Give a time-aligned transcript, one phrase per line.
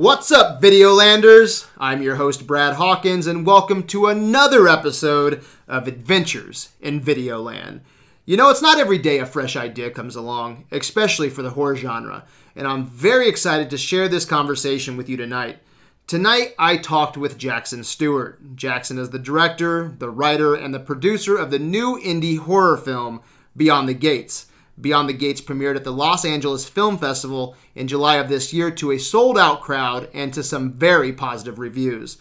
[0.00, 1.66] What's up, Videolanders?
[1.76, 7.80] I'm your host, Brad Hawkins, and welcome to another episode of Adventures in Videoland.
[8.24, 11.74] You know, it's not every day a fresh idea comes along, especially for the horror
[11.74, 12.24] genre,
[12.54, 15.58] and I'm very excited to share this conversation with you tonight.
[16.06, 18.54] Tonight, I talked with Jackson Stewart.
[18.54, 23.20] Jackson is the director, the writer, and the producer of the new indie horror film,
[23.56, 24.46] Beyond the Gates.
[24.80, 28.70] Beyond the Gates premiered at the Los Angeles Film Festival in July of this year
[28.72, 32.18] to a sold out crowd and to some very positive reviews.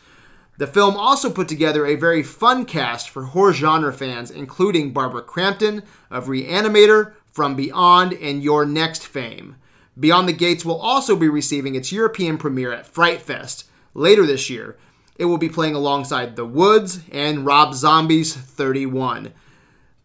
[0.57, 5.21] The film also put together a very fun cast for horror genre fans, including Barbara
[5.21, 9.57] Crampton of Reanimator, From Beyond, and You're Next fame.
[9.99, 14.49] Beyond the Gates will also be receiving its European premiere at Fright Fest later this
[14.49, 14.77] year.
[15.15, 19.33] It will be playing alongside The Woods and Rob Zombie's 31.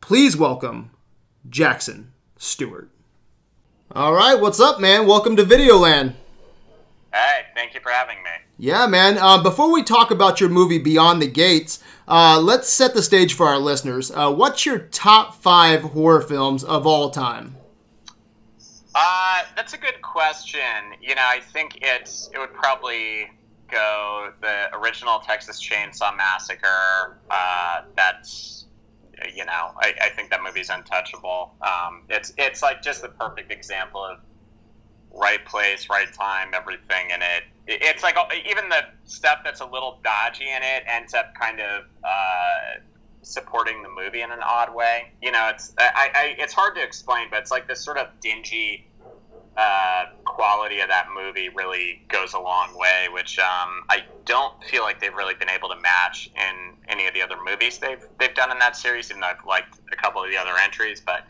[0.02, 0.90] Please welcome
[1.48, 2.11] Jackson
[2.42, 2.90] Stewart.
[3.92, 5.06] All right, what's up, man?
[5.06, 6.14] Welcome to Videoland.
[7.14, 8.30] Hey, thank you for having me.
[8.58, 9.16] Yeah, man.
[9.16, 13.34] Uh, before we talk about your movie Beyond the Gates, uh, let's set the stage
[13.34, 14.10] for our listeners.
[14.10, 17.54] Uh, what's your top five horror films of all time?
[18.92, 20.60] Uh, that's a good question.
[21.00, 23.30] You know, I think it's it would probably
[23.70, 27.18] go the original Texas Chainsaw Massacre.
[27.30, 28.61] Uh, that's
[29.34, 31.54] you know, I, I think that movie's untouchable.
[31.60, 34.18] Um, it's it's like just the perfect example of
[35.14, 37.44] right place, right time, everything in it.
[37.66, 38.16] It's like
[38.48, 42.80] even the stuff that's a little dodgy in it ends up kind of uh,
[43.22, 45.12] supporting the movie in an odd way.
[45.22, 48.08] You know, it's I, I it's hard to explain, but it's like this sort of
[48.20, 48.88] dingy
[49.56, 54.82] uh, quality of that movie really goes a long way, which um, I don't feel
[54.82, 58.34] like they've really been able to match in any of the other movies they've they've
[58.34, 59.10] done in that series.
[59.10, 61.26] Even though I've liked a couple of the other entries, but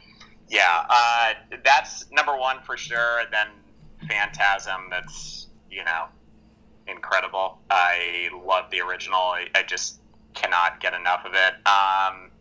[0.49, 1.33] yeah, uh,
[1.65, 3.23] that's number one for sure.
[3.31, 3.49] Then
[4.09, 6.07] Phantasm, that's you know
[6.87, 7.59] incredible.
[7.71, 9.21] I love the original.
[9.21, 10.01] I, I just
[10.35, 11.55] cannot get enough of it.
[11.67, 12.32] Um,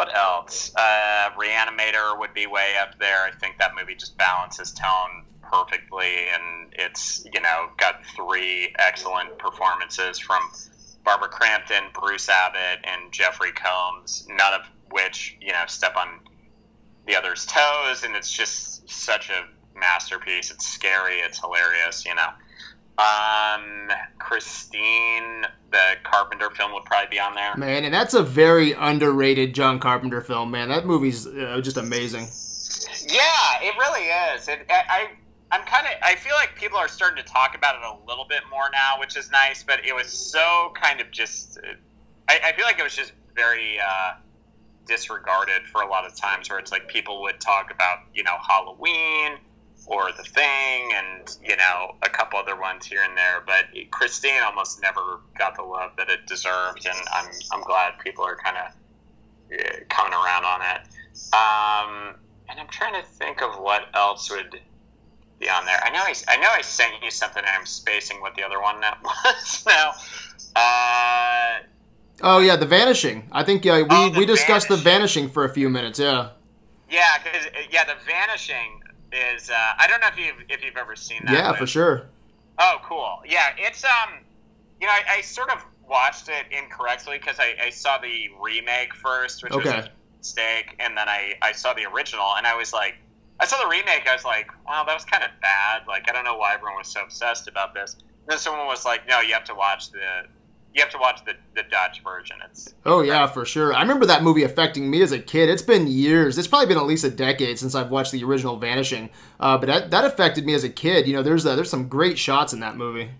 [0.00, 0.72] what else?
[0.74, 3.26] Uh, Reanimator would be way up there.
[3.26, 9.36] I think that movie just balances tone perfectly, and it's you know got three excellent
[9.36, 10.40] performances from
[11.04, 14.26] Barbara Crampton, Bruce Abbott, and Jeffrey Combs.
[14.30, 16.20] None of which you know step on
[17.06, 19.44] the other's toes, and it's just such a
[19.78, 20.50] masterpiece.
[20.50, 21.16] It's scary.
[21.16, 22.06] It's hilarious.
[22.06, 22.30] You know.
[23.00, 27.56] Um, Christine, the Carpenter film would probably be on there.
[27.56, 30.68] Man, and that's a very underrated John Carpenter film, man.
[30.68, 32.28] That movie's uh, just amazing.
[33.08, 34.48] Yeah, it really is.
[34.48, 35.10] It, I,
[35.50, 35.92] I'm kind of.
[36.02, 39.00] I feel like people are starting to talk about it a little bit more now,
[39.00, 39.62] which is nice.
[39.62, 41.58] But it was so kind of just.
[42.28, 44.12] I, I feel like it was just very uh,
[44.86, 48.36] disregarded for a lot of times, where it's like people would talk about you know
[48.46, 49.38] Halloween
[49.86, 53.42] or The Thing, and you know a couple other ones here and there.
[53.44, 58.24] But Christine almost never got the love that it deserved, and I'm I'm glad people
[58.24, 60.80] are kind of uh, coming around on it.
[61.34, 62.14] Um,
[62.48, 64.60] and I'm trying to think of what else would
[65.38, 65.80] be on there.
[65.82, 68.60] I know I, I know I sent you something, and I'm spacing what the other
[68.60, 69.92] one that was now.
[70.54, 71.62] Uh,
[72.22, 73.28] oh yeah, The Vanishing.
[73.32, 74.84] I think yeah, we, oh, we discussed Vanishing.
[74.84, 75.98] The Vanishing for a few minutes.
[75.98, 76.30] Yeah.
[76.90, 78.82] Yeah, because yeah, The Vanishing
[79.12, 81.32] is uh, I don't know if you've if you've ever seen that.
[81.32, 82.06] Yeah, for sure.
[82.58, 83.20] Oh, cool.
[83.26, 84.18] Yeah, it's um,
[84.80, 88.94] you know, I, I sort of watched it incorrectly because I, I saw the remake
[88.94, 89.76] first, which okay.
[89.76, 92.96] was a mistake, and then I I saw the original, and I was like,
[93.40, 95.82] I saw the remake, I was like, wow, that was kind of bad.
[95.88, 97.94] Like, I don't know why everyone was so obsessed about this.
[97.94, 100.26] And then someone was like, no, you have to watch the
[100.74, 102.36] you have to watch the, the Dutch version.
[102.48, 103.74] It's oh yeah, for sure.
[103.74, 105.48] I remember that movie affecting me as a kid.
[105.48, 106.38] It's been years.
[106.38, 109.10] It's probably been at least a decade since I've watched the original Vanishing.
[109.38, 111.06] Uh, but that, that affected me as a kid.
[111.06, 113.10] You know, there's uh, there's some great shots in that movie.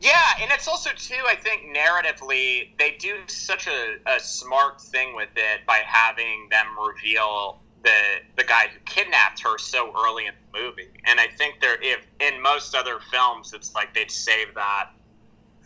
[0.00, 1.22] Yeah, and it's also too.
[1.26, 6.66] I think narratively, they do such a, a smart thing with it by having them
[6.86, 7.90] reveal the
[8.36, 10.90] the guy who kidnapped her so early in the movie.
[11.04, 14.90] And I think there, if in most other films, it's like they'd save that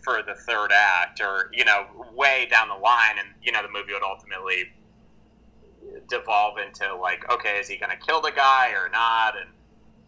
[0.08, 3.68] for the third act or you know way down the line and you know the
[3.68, 4.72] movie would ultimately
[6.08, 9.34] devolve into like okay is he going to kill the guy or not?
[9.38, 9.50] And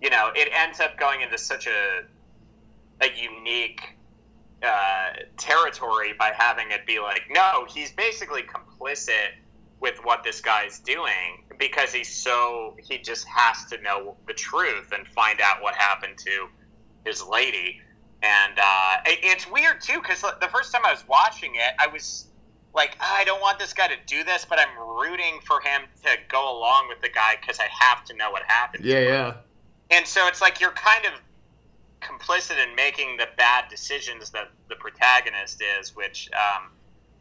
[0.01, 2.03] you know it ends up going into such a
[3.03, 3.81] a unique
[4.63, 9.33] uh, territory by having it be like no he's basically complicit
[9.81, 14.93] with what this guy's doing because he's so he just has to know the truth
[14.93, 16.47] and find out what happened to
[17.07, 17.81] his lady
[18.23, 21.87] and uh, it, it's weird too because the first time I was watching it, I
[21.87, 22.27] was
[22.75, 26.11] like, I don't want this guy to do this, but I'm rooting for him to
[26.29, 28.85] go along with the guy because I have to know what happened.
[28.85, 29.35] Yeah, yeah.
[29.91, 31.13] And so it's like you're kind of
[32.01, 36.71] complicit in making the bad decisions that the protagonist is, which um,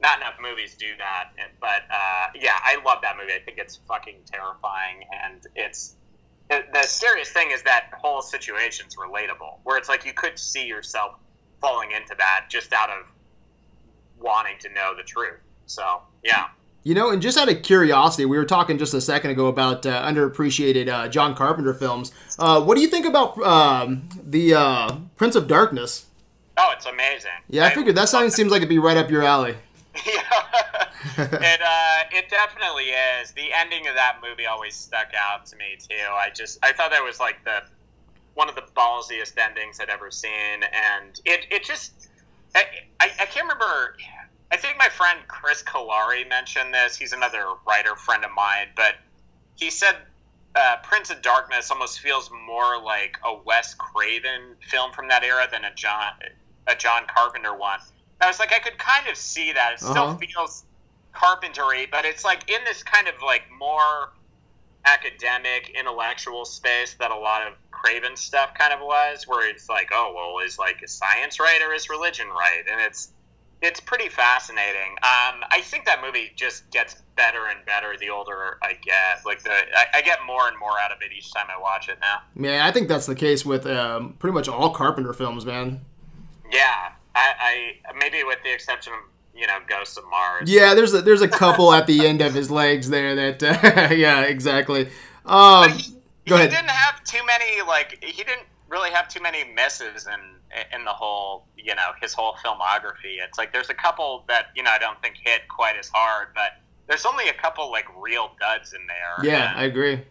[0.01, 1.31] not enough movies do that.
[1.59, 3.33] But uh, yeah, I love that movie.
[3.33, 5.95] I think it's fucking terrifying, and it's
[6.49, 10.65] the, the scariest thing is that whole situation's relatable, where it's like you could see
[10.65, 11.15] yourself
[11.61, 13.05] falling into that just out of
[14.19, 15.39] wanting to know the truth.
[15.65, 16.47] So yeah.
[16.83, 19.85] You know, and just out of curiosity, we were talking just a second ago about
[19.85, 22.13] uh, underappreciated uh, John Carpenter films.
[22.39, 26.05] Uh, what do you think about um, the uh, Prince of Darkness?
[26.57, 27.31] Oh, it's amazing.
[27.49, 29.55] Yeah, I, I figured that sounds seems like it'd be right up your alley.
[30.05, 30.87] Yeah,
[31.17, 32.91] it uh, it definitely
[33.21, 33.31] is.
[33.31, 35.95] The ending of that movie always stuck out to me too.
[36.11, 37.63] I just I thought that was like the
[38.33, 42.09] one of the ballsiest endings I'd ever seen, and it it just
[42.55, 42.63] I,
[42.99, 43.95] I, I can't remember
[44.51, 46.95] I think my friend Chris Kalari mentioned this.
[46.95, 48.95] He's another writer friend of mine, but
[49.55, 49.95] he said
[50.55, 55.47] uh, Prince of Darkness almost feels more like a Wes Craven film from that era
[55.51, 56.13] than a John
[56.67, 57.79] a John Carpenter one.
[58.21, 59.73] I was like, I could kind of see that.
[59.73, 60.17] It still uh-huh.
[60.17, 60.65] feels
[61.13, 64.11] carpentry, but it's like in this kind of like more
[64.85, 69.89] academic, intellectual space that a lot of Craven stuff kind of was, where it's like,
[69.93, 72.63] oh well, is like is science right or is religion right?
[72.69, 73.13] And it's
[73.61, 74.91] it's pretty fascinating.
[75.03, 79.25] Um, I think that movie just gets better and better the older I get.
[79.25, 81.89] Like the, I, I, get more and more out of it each time I watch
[81.89, 82.21] it now.
[82.41, 85.81] Yeah, I think that's the case with um, pretty much all Carpenter films, man.
[86.49, 88.99] Yeah, I, I maybe with the exception of
[89.39, 90.49] you know Ghosts of Mars.
[90.49, 93.93] Yeah, there's a, there's a couple at the end of his legs there that uh,
[93.93, 94.89] yeah exactly.
[95.25, 95.93] Um, he,
[96.27, 100.19] go he didn't have too many like he didn't really have too many misses in
[100.73, 103.17] in the whole you know his whole filmography.
[103.23, 106.29] It's like there's a couple that you know I don't think hit quite as hard,
[106.35, 106.53] but
[106.87, 109.29] there's only a couple like real duds in there.
[109.29, 110.01] Yeah, I agree.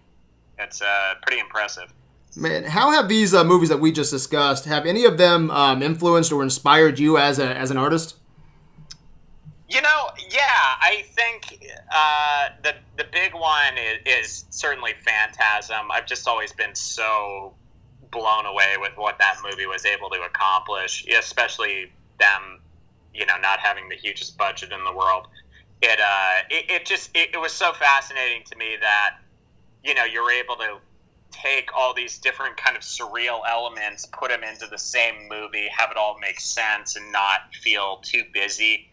[0.58, 1.92] It's uh, pretty impressive.
[2.38, 5.82] Man, how have these uh, movies that we just discussed have any of them um,
[5.82, 8.14] influenced or inspired you as a as an artist?
[9.68, 10.38] You know, yeah,
[10.80, 11.58] I think
[11.90, 15.90] uh, the the big one is, is certainly Phantasm.
[15.90, 17.54] I've just always been so
[18.12, 22.60] blown away with what that movie was able to accomplish, especially them,
[23.12, 25.26] you know, not having the hugest budget in the world.
[25.82, 29.16] It uh, it, it just it, it was so fascinating to me that
[29.82, 30.78] you know you're able to
[31.30, 35.90] take all these different kind of surreal elements, put them into the same movie, have
[35.90, 38.88] it all make sense, and not feel too busy,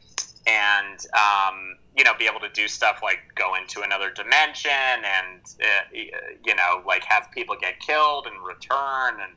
[0.46, 5.42] and um, you know, be able to do stuff like go into another dimension and,
[5.62, 5.98] uh,
[6.46, 9.22] you know, like have people get killed and return.
[9.22, 9.32] And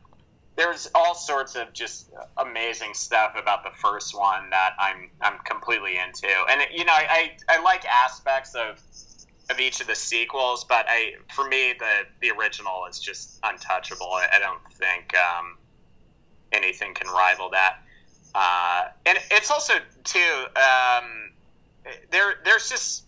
[0.56, 5.98] there's all sorts of just amazing stuff about the first one that I'm, I'm completely
[5.98, 6.28] into.
[6.50, 8.80] And, you know, I, I, I like aspects of,
[9.50, 14.12] of each of the sequels, but I, for me, the, the original is just untouchable.
[14.12, 15.56] I, I don't think, um,
[16.52, 17.78] anything can rival that.
[18.34, 19.74] Uh, and it's also
[20.04, 21.32] too, um,
[22.10, 23.04] there there's just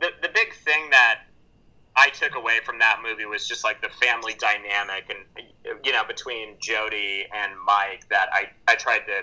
[0.00, 1.22] the the big thing that
[1.96, 5.46] I took away from that movie was just like the family dynamic and
[5.84, 9.22] you know between Jody and Mike that I I tried to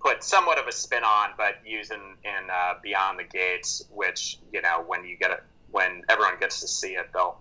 [0.00, 4.60] put somewhat of a spin on, but using in uh, Beyond the Gates, which you
[4.60, 5.42] know when you get it
[5.72, 7.38] when everyone gets to see it, they'll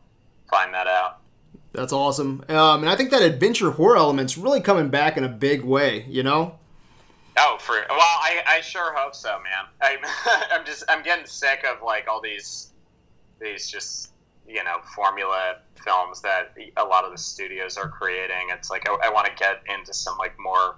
[0.49, 1.19] find that out.
[1.73, 5.29] That's awesome, um, and I think that adventure horror element's really coming back in a
[5.29, 6.05] big way.
[6.09, 6.55] You know.
[7.37, 9.65] Oh, for well, I, I sure hope so, man.
[9.81, 9.99] I'm
[10.51, 12.71] I'm just I'm getting sick of like all these
[13.39, 14.11] these just
[14.47, 18.49] you know formula films that a lot of the studios are creating.
[18.49, 20.75] It's like I, I want to get into some like more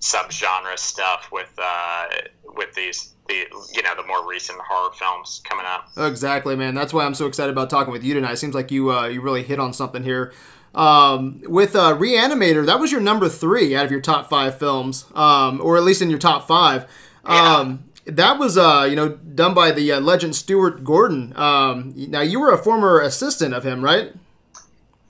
[0.00, 2.06] subgenre stuff with uh,
[2.44, 5.90] with these the you know the more recent horror films coming up.
[5.96, 6.74] Exactly, man.
[6.74, 8.32] That's why I'm so excited about talking with you tonight.
[8.32, 10.32] It seems like you uh, you really hit on something here.
[10.74, 15.06] Um, with uh, Reanimator, that was your number three out of your top five films,
[15.14, 16.86] um, or at least in your top five.
[17.24, 17.82] Um.
[18.08, 21.32] That was, uh, you know, done by the uh, legend Stuart Gordon.
[21.34, 24.12] Um, now, you were a former assistant of him, right?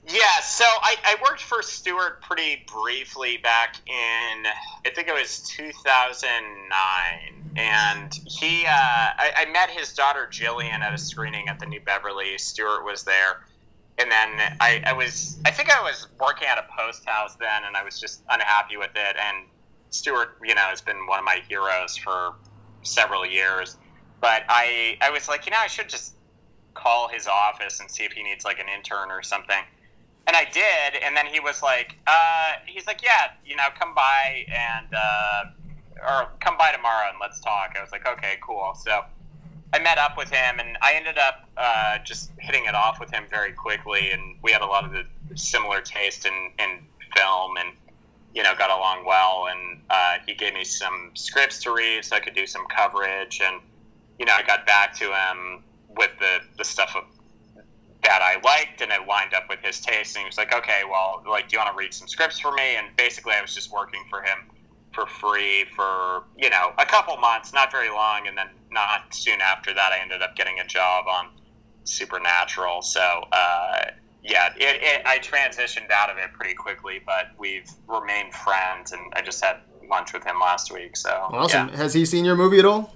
[0.07, 4.45] Yeah, so I, I worked for Stuart pretty briefly back in,
[4.85, 7.51] I think it was 2009.
[7.57, 11.81] And he, uh, I, I met his daughter Jillian at a screening at the New
[11.81, 12.37] Beverly.
[12.37, 13.41] Stuart was there
[13.97, 17.63] and then I, I was I think I was working at a post house then,
[17.65, 19.15] and I was just unhappy with it.
[19.17, 19.45] And
[19.89, 22.33] Stuart, you know, has been one of my heroes for
[22.83, 23.77] several years.
[24.21, 26.13] But I I was like, you know, I should just
[26.73, 29.63] call his office and see if he needs like an intern or something.
[30.27, 33.95] And I did, and then he was like, uh, he's like, yeah, you know, come
[33.95, 35.43] by and uh,
[36.05, 37.75] or come by tomorrow and let's talk.
[37.77, 38.73] I was like, okay, cool.
[38.75, 39.03] So
[39.73, 43.11] I met up with him, and I ended up uh, just hitting it off with
[43.11, 45.05] him very quickly, and we had a lot of the
[45.37, 46.79] similar taste in, in
[47.15, 47.69] film, and
[48.33, 52.15] you know, got along well, and uh, he gave me some scripts to read so
[52.15, 53.61] I could do some coverage, and
[54.19, 55.63] you know, I got back to him
[55.97, 57.03] with the the stuff of,
[58.03, 60.81] that I liked, and it lined up with his taste, and he was like, okay,
[60.89, 62.75] well, like, do you want to read some scripts for me?
[62.77, 64.37] And basically, I was just working for him
[64.97, 69.41] for free for you know a couple months, not very long, and then not soon
[69.41, 71.29] after that, I ended up getting a job on
[71.83, 72.81] Supernatural.
[72.81, 73.85] So uh,
[74.23, 79.01] yeah, it, it, I transitioned out of it pretty quickly, but we've remained friends, and
[79.15, 79.57] I just had
[79.89, 80.97] lunch with him last week.
[80.97, 81.69] So awesome.
[81.69, 81.77] Yeah.
[81.77, 82.93] Has he seen your movie at all?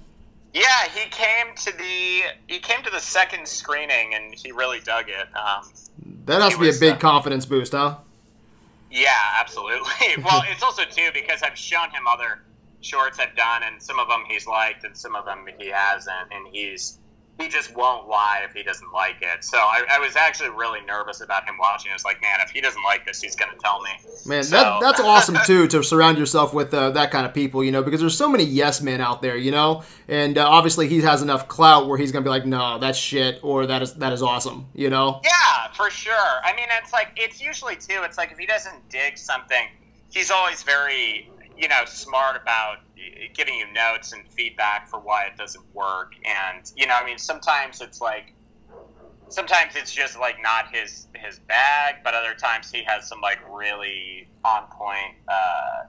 [0.54, 5.06] Yeah, he came to the he came to the second screening, and he really dug
[5.08, 5.28] it.
[5.36, 5.72] Um,
[6.26, 7.98] that has to be a big uh, confidence boost, huh?
[8.92, 9.90] Yeah, absolutely.
[10.24, 12.42] well, it's also too because I've shown him other
[12.82, 16.32] shorts I've done, and some of them he's liked, and some of them he hasn't,
[16.32, 16.98] and he's
[17.40, 19.44] he just won't lie if he doesn't like it.
[19.44, 21.92] So I, I was actually really nervous about him watching.
[21.92, 23.90] I was like, man, if he doesn't like this, he's gonna tell me.
[24.26, 27.64] Man, So- that, that's awesome too to surround yourself with uh, that kind of people,
[27.64, 30.88] you know, because there's so many yes men out there, you know, and uh, obviously
[30.88, 33.96] he has enough clout where he's gonna be like, no, that's shit, or that is
[33.96, 35.20] that is awesome, you know.
[35.24, 36.42] Yeah, for sure.
[36.44, 38.02] I mean, it's like it's usually too.
[38.04, 39.68] It's like if he doesn't dig something,
[40.12, 42.78] he's always very you know smart about
[43.34, 46.14] giving you notes and feedback for why it doesn't work.
[46.26, 48.34] And you know, I mean, sometimes it's like
[49.30, 53.40] sometimes it's just like not his his bag, but other times he has some like
[53.50, 55.16] really on point.
[55.28, 55.84] Uh,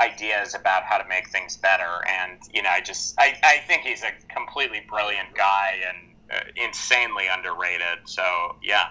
[0.00, 3.82] ideas about how to make things better and you know i just i, I think
[3.82, 8.88] he's a completely brilliant guy and uh, insanely underrated so yeah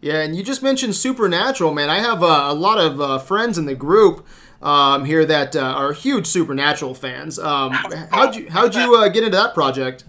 [0.00, 1.90] Yeah, and you just mentioned Supernatural, man.
[1.90, 4.26] I have uh, a lot of uh, friends in the group
[4.62, 7.38] um, here that uh, are huge Supernatural fans.
[7.38, 7.72] Um,
[8.10, 10.04] how'd you how'd you uh, get into that project?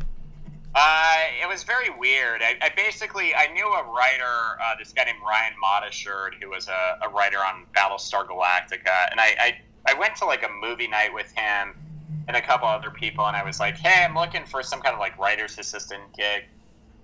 [0.79, 2.41] Uh, it was very weird.
[2.43, 6.67] I, I basically I knew a writer, uh, this guy named Ryan Mottesheard, who was
[6.67, 10.87] a, a writer on Battlestar Galactica, and I, I I went to like a movie
[10.87, 11.73] night with him
[12.27, 14.93] and a couple other people, and I was like, hey, I'm looking for some kind
[14.93, 16.43] of like writer's assistant gig,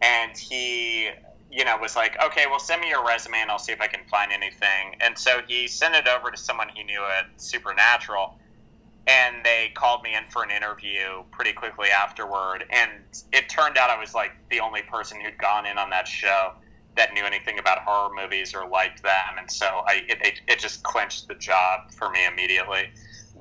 [0.02, 1.10] and he
[1.54, 3.88] you know was like, okay, well send me your resume and I'll see if I
[3.88, 8.38] can find anything, and so he sent it over to someone he knew at Supernatural
[9.08, 12.64] and they called me in for an interview pretty quickly afterward.
[12.70, 12.92] And
[13.34, 16.54] it turned out i was like the only person who'd gone in on that show
[16.96, 19.38] that knew anything about horror movies or liked them.
[19.38, 22.92] And so i it, it, it just clinched the job for me immediately.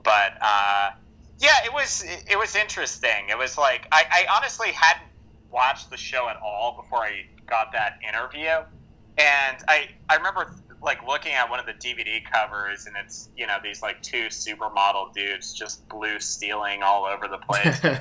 [0.02, 0.90] But uh,
[1.38, 3.28] yeah it was it was interesting.
[3.30, 5.08] It was like I, I honestly hadn't
[5.52, 8.64] watched the show at all before i got that interview
[9.18, 13.46] and i i remember like looking at one of the DVD covers, and it's you
[13.46, 17.78] know these like two supermodel dudes just blue stealing all over the place.
[17.84, 18.00] and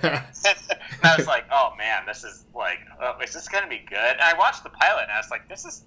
[1.04, 3.98] I was like, oh man, this is like, oh, is this gonna be good?
[3.98, 5.84] And I watched the pilot, and I was like, this is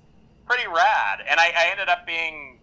[0.46, 1.20] pretty rad.
[1.28, 2.58] And I, I ended up being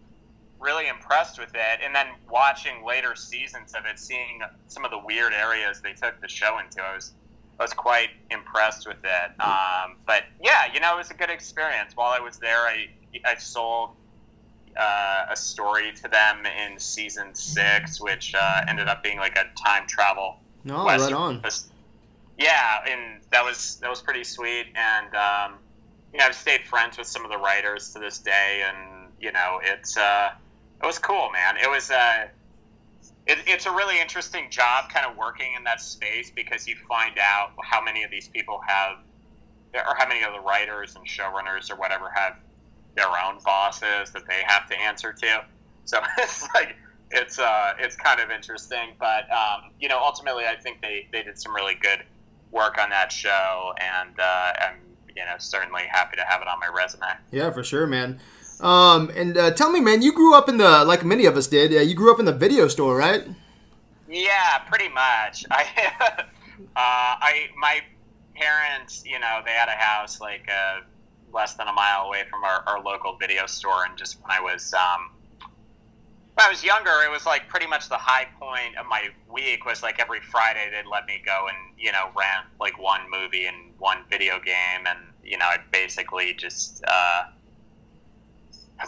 [0.58, 1.80] really impressed with it.
[1.84, 6.20] And then watching later seasons of it, seeing some of the weird areas they took
[6.20, 7.12] the show into, I was
[7.58, 9.40] I was quite impressed with it.
[9.40, 11.92] Um, but yeah, you know, it was a good experience.
[11.94, 12.86] While I was there, I
[13.24, 13.90] I sold
[14.76, 19.44] uh, a story to them in season six, which uh, ended up being like a
[19.62, 20.36] time travel.
[20.64, 21.40] No, right on.
[22.38, 24.66] Yeah, and that was that was pretty sweet.
[24.74, 25.58] And um,
[26.12, 29.32] you know, I've stayed friends with some of the writers to this day, and you
[29.32, 30.30] know, it's uh,
[30.82, 31.56] it was cool, man.
[31.56, 32.28] It was uh,
[33.26, 37.18] it, it's a really interesting job, kind of working in that space because you find
[37.18, 38.98] out how many of these people have,
[39.74, 42.36] or how many of the writers and showrunners or whatever have
[42.94, 45.44] their own bosses that they have to answer to.
[45.84, 46.76] So it's like
[47.10, 51.22] it's uh, it's kind of interesting, but um, you know, ultimately, I think they, they
[51.22, 52.00] did some really good
[52.50, 54.76] work on that show, and uh, I'm
[55.14, 57.06] you know certainly happy to have it on my resume.
[57.30, 58.20] Yeah, for sure, man.
[58.60, 61.46] Um, and uh, tell me, man, you grew up in the like many of us
[61.46, 61.72] did.
[61.72, 63.24] Uh, you grew up in the video store, right?
[64.08, 65.44] Yeah, pretty much.
[65.50, 65.64] I
[66.18, 66.24] uh,
[66.76, 67.80] I my
[68.34, 70.80] parents, you know, they had a house like uh,
[71.32, 74.40] less than a mile away from our, our local video store, and just when I
[74.40, 75.10] was um,
[76.34, 79.64] when I was younger, it was like pretty much the high point of my week
[79.66, 83.46] was like every Friday they'd let me go and you know rent like one movie
[83.46, 87.24] and one video game, and you know I'd basically just uh,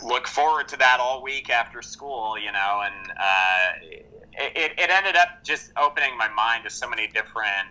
[0.02, 5.16] look forward to that all week after school, you know, and uh, it, it ended
[5.16, 7.68] up just opening my mind to so many different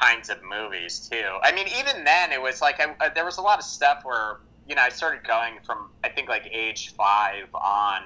[0.00, 1.38] kinds of movies too.
[1.42, 4.00] I mean, even then, it was like I, uh, there was a lot of stuff
[4.04, 8.02] where you know I started going from I think like age five on,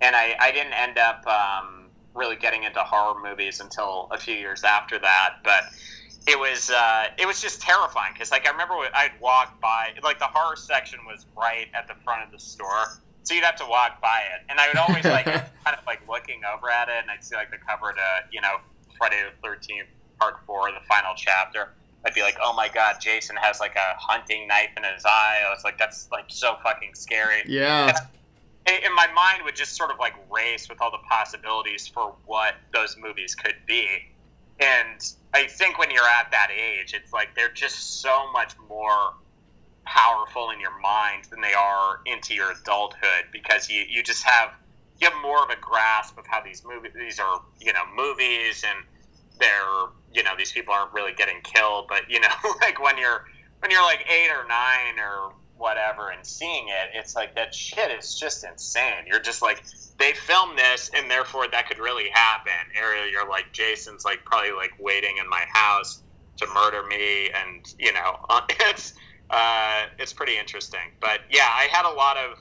[0.00, 4.34] and I, I didn't end up um, really getting into horror movies until a few
[4.34, 5.36] years after that.
[5.42, 5.64] But
[6.26, 9.92] it was uh, it was just terrifying because like I remember when I'd walk by
[10.02, 12.86] like the horror section was right at the front of the store.
[13.22, 15.24] so you'd have to walk by it, and I would always like
[15.64, 18.40] kind of like looking over at it, and I'd see like the cover to you
[18.40, 18.56] know
[18.98, 21.70] Friday the Thirteenth Part Four, the final chapter.
[22.04, 25.42] I'd be like, oh my god, Jason has like a hunting knife in his eye.
[25.46, 27.42] I was like, that's like so fucking scary.
[27.46, 27.96] Yeah.
[28.66, 32.14] And, and my mind would just sort of like race with all the possibilities for
[32.26, 33.88] what those movies could be.
[34.60, 39.12] And I think when you're at that age, it's like they're just so much more
[39.84, 44.50] powerful in your mind than they are into your adulthood because you, you just have
[44.98, 48.64] you have more of a grasp of how these movies these are you know movies
[48.66, 48.84] and
[49.38, 52.28] they're you know these people aren't really getting killed but you know
[52.62, 53.26] like when you're
[53.60, 57.90] when you're like eight or nine or whatever and seeing it it's like that shit
[57.90, 59.64] is just insane you're just like
[59.98, 64.52] they filmed this and therefore that could really happen area you're like jason's like probably
[64.52, 66.02] like waiting in my house
[66.36, 68.16] to murder me and you know
[68.60, 68.92] it's
[69.30, 70.92] uh, it's pretty interesting.
[71.00, 72.38] But yeah, I had a lot of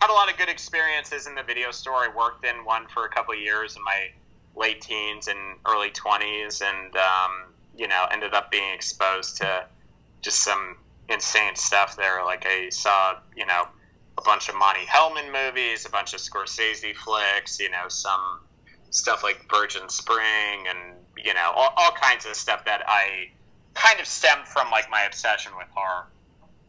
[0.00, 1.94] had a lot of good experiences in the video store.
[1.94, 4.08] I worked in one for a couple years in my
[4.56, 9.66] late teens and early twenties, and um, you know ended up being exposed to
[10.22, 10.76] just some
[11.08, 12.24] insane stuff there.
[12.24, 13.66] Like I saw, you know,
[14.18, 18.40] a bunch of Monte Hellman movies, a bunch of Scorsese flicks, you know, some
[18.90, 23.30] stuff like Virgin Spring, and you know, all, all kinds of stuff that I
[23.74, 26.06] kind of stemmed from like my obsession with horror.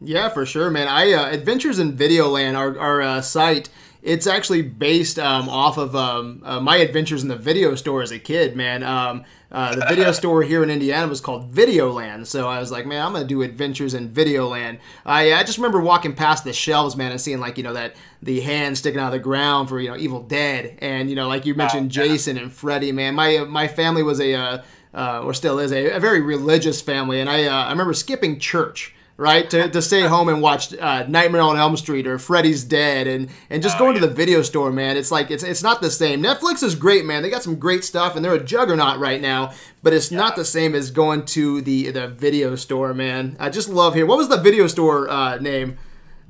[0.00, 0.88] Yeah, for sure, man.
[0.88, 3.68] I uh, Adventures in Videoland, our our uh, site.
[4.02, 8.12] It's actually based um, off of um, uh, my adventures in the video store as
[8.12, 8.84] a kid, man.
[8.84, 9.24] Um,
[9.56, 13.00] uh, the video store here in Indiana was called Videoland, so I was like, man,
[13.00, 14.80] I'm gonna do Adventures in Videoland.
[15.06, 17.96] I I just remember walking past the shelves, man, and seeing like you know that
[18.20, 21.26] the hand sticking out of the ground for you know Evil Dead, and you know
[21.26, 23.14] like you mentioned oh, Jason and Freddy, man.
[23.14, 27.18] My my family was a uh, uh, or still is a, a, very religious family,
[27.20, 29.48] and I I remember skipping church right?
[29.50, 33.28] To, to stay home and watch uh, Nightmare on Elm Street or Freddy's Dead and,
[33.50, 34.02] and just oh, going yeah.
[34.02, 34.96] to the video store, man.
[34.96, 36.22] It's like, it's, it's not the same.
[36.22, 37.22] Netflix is great, man.
[37.22, 39.52] They got some great stuff and they're a juggernaut right now,
[39.82, 40.18] but it's yeah.
[40.18, 43.36] not the same as going to the, the video store, man.
[43.38, 44.06] I just love here.
[44.06, 45.78] What was the video store uh, name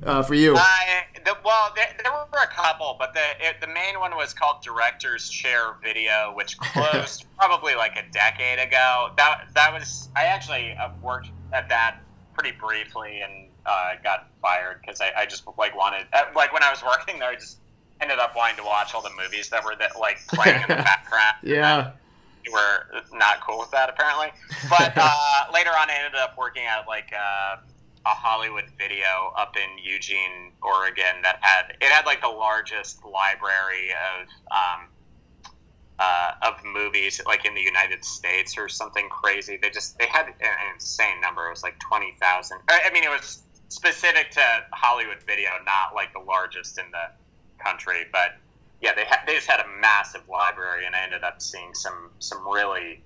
[0.03, 0.55] uh, for you?
[0.57, 0.63] Uh,
[1.27, 4.61] the, well, there, there, were a couple, but the it, the main one was called
[4.61, 9.11] Director's Chair Video, which closed probably like a decade ago.
[9.17, 11.99] That that was I actually uh, worked at that
[12.37, 16.63] pretty briefly and uh, got fired because I, I, just like wanted uh, like when
[16.63, 17.57] I was working there, I just
[17.99, 20.83] ended up wanting to watch all the movies that were that like playing in the
[20.83, 21.35] background.
[21.43, 21.91] yeah.
[22.45, 24.29] We were not cool with that apparently,
[24.69, 27.57] but uh, later on, I ended up working at like uh,
[28.05, 31.21] a Hollywood Video up in Eugene, Oregon.
[31.23, 34.87] That had it had like the largest library of um,
[35.99, 39.57] uh, of movies like in the United States or something crazy.
[39.61, 40.33] They just they had an
[40.73, 41.47] insane number.
[41.47, 42.59] It was like twenty thousand.
[42.69, 48.05] I mean, it was specific to Hollywood Video, not like the largest in the country.
[48.11, 48.37] But
[48.81, 52.11] yeah, they had they just had a massive library, and I ended up seeing some
[52.19, 53.01] some really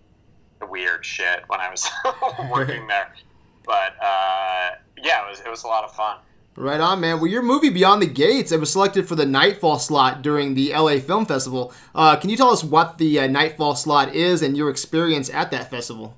[0.61, 1.89] weird shit when I was
[2.51, 3.13] working there.
[3.65, 6.17] But uh, yeah, it was it was a lot of fun.
[6.57, 7.19] Right on, man.
[7.19, 10.73] Well, your movie Beyond the Gates, it was selected for the Nightfall slot during the
[10.73, 11.73] LA Film Festival.
[11.95, 15.49] Uh, can you tell us what the uh, Nightfall slot is and your experience at
[15.51, 16.17] that festival?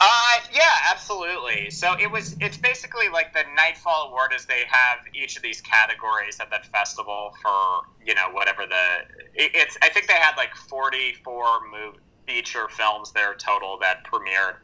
[0.00, 1.70] Uh, yeah, absolutely.
[1.70, 2.36] So it was.
[2.40, 6.66] It's basically like the Nightfall Award, as they have each of these categories at that
[6.66, 9.34] festival for you know whatever the.
[9.34, 9.76] It's.
[9.82, 11.96] I think they had like forty-four move
[12.28, 14.56] feature films there total that premiered,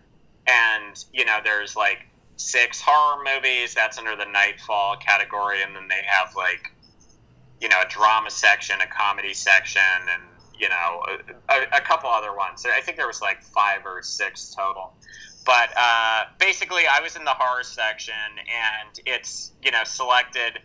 [0.47, 2.07] and you know there's like
[2.38, 3.74] six horror movies.
[3.74, 6.72] That's under the Nightfall category, and then they have like,
[7.61, 10.22] you know, a drama section, a comedy section, and
[10.59, 11.05] you know,
[11.51, 12.64] a, a couple other ones.
[12.66, 14.94] I think there was like five or six total.
[15.44, 20.61] But uh, basically, I was in the horror section, and it's you know selected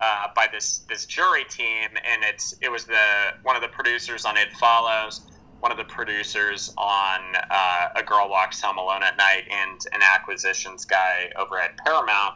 [0.00, 4.24] uh, by this this jury team, and it's it was the one of the producers
[4.24, 5.22] on It Follows
[5.64, 10.02] one of the producers on uh, A Girl Walks Home Alone at Night and an
[10.02, 12.34] acquisitions guy over at Paramount.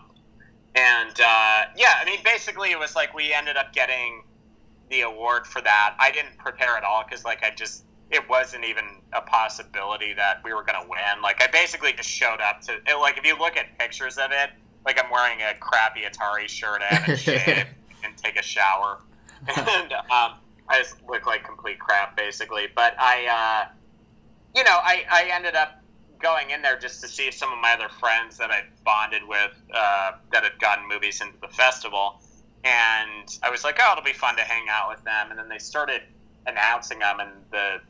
[0.75, 4.23] And uh, yeah, I mean, basically, it was like we ended up getting
[4.89, 5.95] the award for that.
[5.99, 10.41] I didn't prepare at all because, like, I just it wasn't even a possibility that
[10.43, 11.21] we were going to win.
[11.23, 14.31] Like, I basically just showed up to it, like if you look at pictures of
[14.33, 14.53] it,
[14.87, 17.69] like I'm wearing a crappy Atari shirt, I haven't
[18.05, 19.03] and take a shower,
[19.55, 20.39] and um,
[20.69, 22.67] I just look like complete crap, basically.
[22.75, 23.73] But I, uh,
[24.55, 25.83] you know, I, I ended up
[26.21, 29.53] going in there just to see some of my other friends that I bonded with
[29.73, 32.21] uh, that had gotten movies into the festival.
[32.65, 35.31] And I was like, oh, it'll be fun to hang out with them.
[35.31, 36.03] And then they started
[36.47, 37.81] announcing them, and the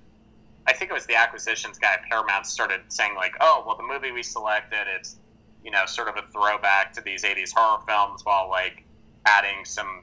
[0.67, 3.83] I think it was the acquisitions guy at Paramount started saying like, oh, well, the
[3.83, 5.17] movie we selected, it's
[5.65, 8.85] you know sort of a throwback to these '80s horror films, while like
[9.25, 10.03] adding some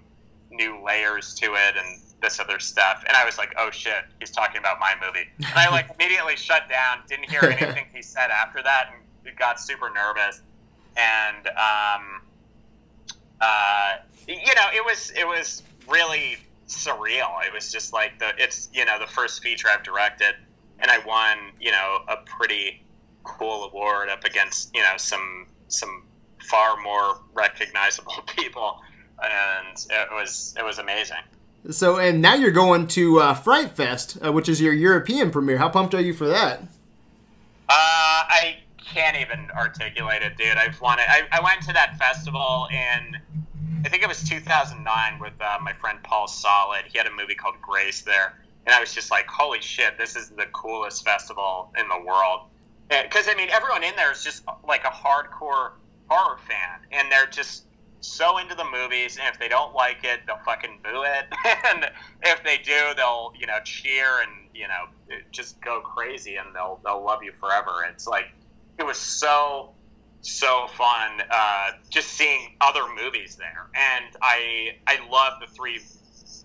[0.50, 3.04] new layers to it and this other stuff.
[3.08, 5.30] And I was like, oh shit, he's talking about my movie.
[5.38, 8.90] And I like immediately shut down, didn't hear anything he said after that,
[9.26, 10.42] and got super nervous.
[10.98, 12.22] And um,
[13.42, 13.94] uh,
[14.28, 17.46] you know, it was it was really surreal.
[17.46, 20.36] It was just like the it's you know the first feature I've directed,
[20.80, 22.84] and I won you know a pretty
[23.24, 26.04] cool award up against you know some some
[26.50, 28.80] far more recognizable people,
[29.22, 31.18] and it was it was amazing.
[31.72, 35.58] So, and now you're going to uh, Fright Fest, uh, which is your European premiere.
[35.58, 36.60] How pumped are you for that?
[37.68, 40.58] Uh, I can't even articulate it, dude.
[40.58, 41.06] I've wanted.
[41.08, 43.18] I, I went to that festival in,
[43.84, 46.84] I think it was 2009 with uh, my friend Paul Solet.
[46.86, 50.16] He had a movie called Grace there, and I was just like, holy shit, this
[50.16, 52.42] is the coolest festival in the world.
[52.90, 55.72] Because I mean, everyone in there is just like a hardcore
[56.08, 57.66] horror fan, and they're just
[58.06, 61.26] so into the movies, and if they don't like it, they'll fucking boo it,
[61.66, 61.90] and
[62.24, 66.80] if they do, they'll you know cheer and you know just go crazy, and they'll
[66.84, 67.86] they'll love you forever.
[67.90, 68.26] It's like
[68.78, 69.72] it was so
[70.22, 75.80] so fun uh, just seeing other movies there, and I I love the three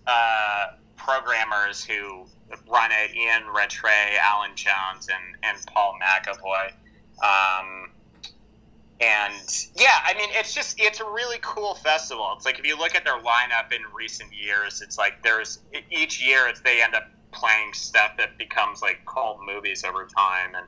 [0.07, 0.65] uh,
[0.97, 2.25] programmers who
[2.69, 6.71] run it: Ian Rattray, Alan Jones, and and Paul McEvoy.
[7.23, 7.90] Um,
[9.01, 12.33] and yeah, I mean, it's just it's a really cool festival.
[12.35, 15.59] It's like if you look at their lineup in recent years, it's like there's
[15.89, 20.53] each year it's they end up playing stuff that becomes like cult movies over time,
[20.55, 20.65] and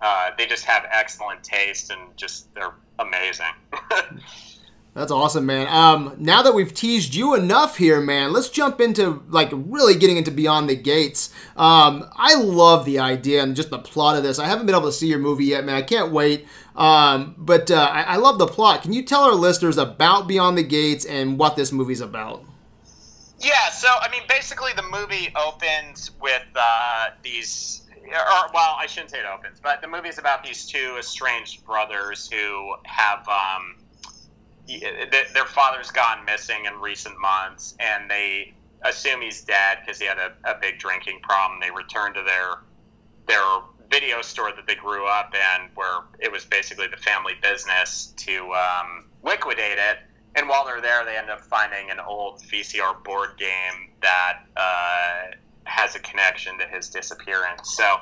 [0.00, 3.52] uh, they just have excellent taste and just they're amazing.
[4.96, 5.66] That's awesome, man.
[5.68, 10.16] Um, now that we've teased you enough here, man, let's jump into like really getting
[10.16, 11.34] into Beyond the Gates.
[11.54, 14.38] Um, I love the idea and just the plot of this.
[14.38, 15.74] I haven't been able to see your movie yet, man.
[15.74, 16.46] I can't wait.
[16.76, 18.82] Um, but uh, I, I love the plot.
[18.82, 22.44] Can you tell our listeners about Beyond the Gates and what this movie's about?
[23.38, 29.10] Yeah, so I mean, basically, the movie opens with uh, these or well, I shouldn't
[29.10, 33.76] say it opens, but the movie is about these two estranged brothers who have um,
[34.68, 40.18] their father's gone missing in recent months, and they assume he's dead because he had
[40.18, 41.60] a, a big drinking problem.
[41.60, 42.62] They return to their
[43.26, 43.42] their
[43.90, 48.52] video store that they grew up in, where it was basically the family business to
[48.52, 49.98] um, liquidate it.
[50.34, 55.36] And while they're there, they end up finding an old VCR board game that uh,
[55.64, 57.74] has a connection to his disappearance.
[57.74, 57.96] So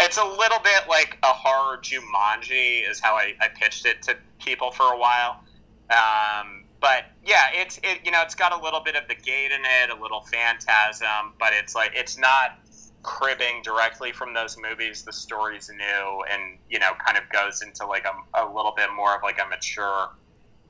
[0.00, 4.16] it's a little bit like a horror Jumanji, is how I, I pitched it to
[4.38, 5.44] people for a while.
[5.90, 9.52] Um, but yeah, it's it you know it's got a little bit of the gate
[9.52, 12.58] in it, a little phantasm, but it's like it's not
[13.04, 15.02] cribbing directly from those movies.
[15.02, 18.88] The story's new and you know kind of goes into like a, a little bit
[18.96, 20.08] more of like a mature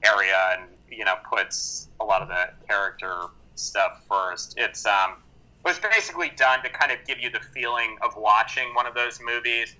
[0.04, 3.22] area and you know puts a lot of the character
[3.54, 4.54] stuff first.
[4.58, 5.22] It's um
[5.64, 8.94] it was basically done to kind of give you the feeling of watching one of
[8.94, 9.74] those movies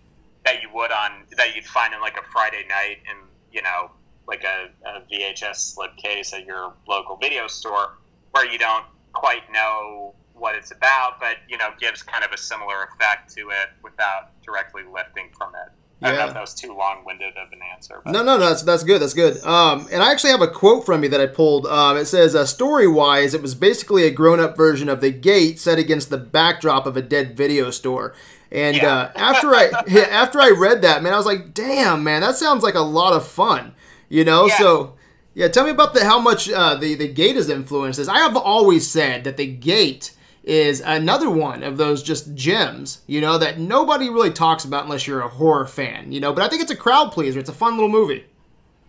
[0.45, 3.19] that you would on that you'd find in like a Friday night and
[3.53, 3.91] you know
[4.27, 7.99] like a, a VHS slipcase at your local video store
[8.31, 10.15] where you don't quite know
[10.45, 14.31] what it's about, but you know gives kind of a similar effect to it without
[14.43, 15.73] directly lifting from it.
[16.03, 16.09] Yeah.
[16.09, 18.03] I don't know if that was too long-winded of an answer.
[18.05, 18.13] But.
[18.13, 19.01] No, no, no, that's that's good.
[19.01, 19.43] That's good.
[19.43, 21.67] Um, and I actually have a quote from you that I pulled.
[21.67, 25.79] Um, it says, uh, "Story-wise, it was basically a grown-up version of The Gate set
[25.79, 28.15] against the backdrop of a dead video store."
[28.53, 28.95] And yeah.
[28.95, 29.71] uh, after I
[30.11, 33.15] after I read that, man, I was like, "Damn, man, that sounds like a lot
[33.15, 33.75] of fun."
[34.11, 34.59] You know, yeah.
[34.59, 34.95] so
[35.33, 38.09] yeah, tell me about the how much uh, the the gate has influenced this.
[38.09, 40.13] I have always said that the gate
[40.45, 45.07] is another one of those just gems, you know, that nobody really talks about unless
[45.07, 46.33] you're a horror fan, you know.
[46.33, 47.41] But I think it's a crowd pleaser.
[47.41, 48.27] It's a fun little movie.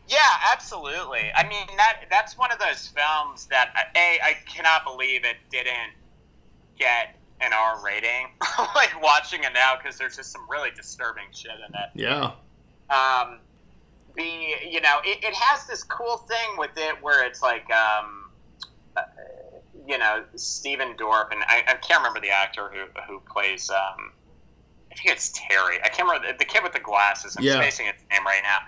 [0.07, 0.17] Yeah,
[0.51, 1.31] absolutely.
[1.35, 5.93] I mean that that's one of those films that a I cannot believe it didn't
[6.77, 8.27] get an R rating.
[8.75, 11.89] like watching it now because there's just some really disturbing shit in it.
[11.95, 12.33] Yeah.
[12.89, 13.39] Um,
[14.15, 14.23] the
[14.69, 18.24] you know it, it has this cool thing with it where it's like um,
[19.87, 24.11] you know Stephen Dorff and I, I, can't remember the actor who who plays um,
[24.91, 25.77] I think it's Terry.
[25.83, 27.35] I can't remember the, the kid with the glasses.
[27.37, 27.59] I'm yeah.
[27.59, 28.59] spacing his name right now.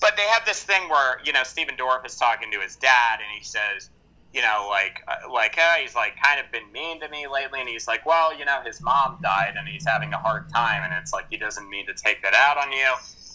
[0.00, 3.20] But they have this thing where you know Stephen Dorff is talking to his dad
[3.20, 3.90] and he says
[4.36, 7.58] you know, like, uh, like, uh, he's like kind of been mean to me lately,
[7.58, 10.82] and he's like, well, you know, his mom died, and he's having a hard time,
[10.84, 12.92] and it's like he doesn't mean to take that out on you.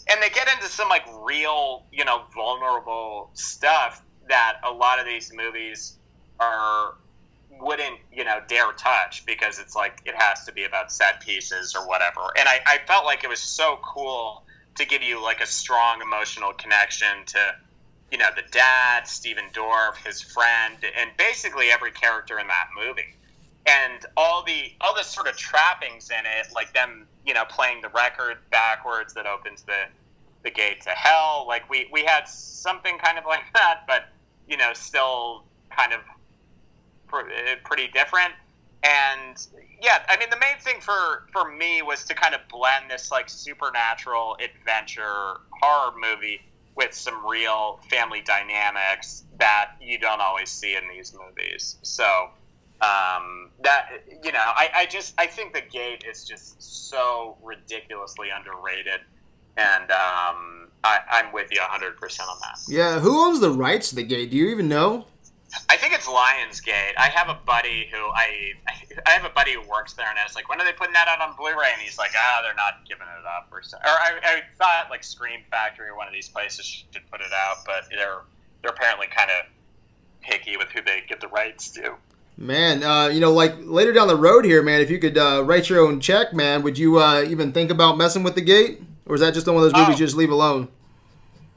[0.08, 5.06] And they get into some like real, you know, vulnerable stuff that a lot of
[5.06, 5.98] these movies
[6.38, 6.94] are
[7.62, 11.74] wouldn't you know dare touch because it's like it has to be about set pieces
[11.74, 14.44] or whatever and I, I felt like it was so cool
[14.74, 17.54] to give you like a strong emotional connection to
[18.12, 23.16] you know, the dad, Stephen Dorff, his friend, and basically every character in that movie.
[23.64, 27.80] And all the all the sort of trappings in it, like them, you know, playing
[27.80, 29.84] the record backwards that opens the
[30.42, 31.46] the gate to hell.
[31.48, 34.08] Like we we had something kind of like that, but
[34.46, 36.00] you know, still kind of
[37.12, 37.30] pr-
[37.64, 38.32] pretty different.
[38.82, 39.36] And
[39.80, 43.10] yeah, I mean, the main thing for for me was to kind of blend this
[43.12, 46.40] like supernatural adventure horror movie
[46.74, 51.76] with some real family dynamics that you don't always see in these movies.
[51.82, 52.30] So
[52.80, 53.88] um, that
[54.24, 59.00] you know, I, I just I think the Gate is just so ridiculously underrated,
[59.56, 62.58] and um, I, I'm with you 100 percent on that.
[62.68, 64.32] Yeah, who owns the rights to the Gate?
[64.32, 65.06] Do you even know?
[65.68, 66.92] I think it's Lionsgate.
[66.96, 68.52] I have a buddy who I
[69.06, 70.94] I have a buddy who works there, and I was like, when are they putting
[70.94, 71.70] that out on Blu-ray?
[71.72, 73.76] And he's like, ah, they're not giving it up, or so.
[73.78, 77.32] Or I, I thought like Scream Factory or one of these places should put it
[77.32, 78.20] out, but they're
[78.62, 79.46] they're apparently kind of
[80.20, 81.94] picky with who they get the rights to.
[82.36, 85.42] Man, uh, you know, like later down the road here, man, if you could uh,
[85.44, 88.80] write your own check, man, would you uh, even think about messing with the gate,
[89.06, 89.92] or is that just one of those movies oh.
[89.92, 90.68] you just leave alone?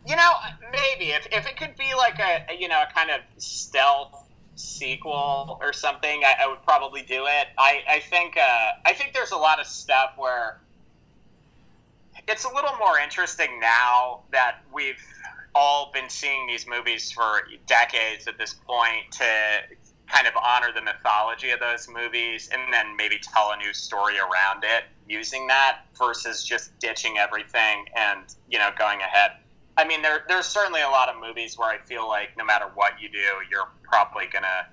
[0.08, 0.32] You know,
[0.72, 4.24] maybe if, if it could be like a, you know a kind of stealth
[4.56, 7.48] sequel or something, I, I would probably do it.
[7.58, 10.60] I I think uh, I think there's a lot of stuff where
[12.28, 15.02] it's a little more interesting now that we've
[15.54, 19.26] all been seeing these movies for decades at this point to
[20.08, 24.16] kind of honor the mythology of those movies and then maybe tell a new story
[24.20, 29.32] around it using that versus just ditching everything and you know going ahead
[29.78, 32.66] I mean, there, there's certainly a lot of movies where I feel like no matter
[32.76, 33.18] what you do,
[33.52, 34.68] you're probably gonna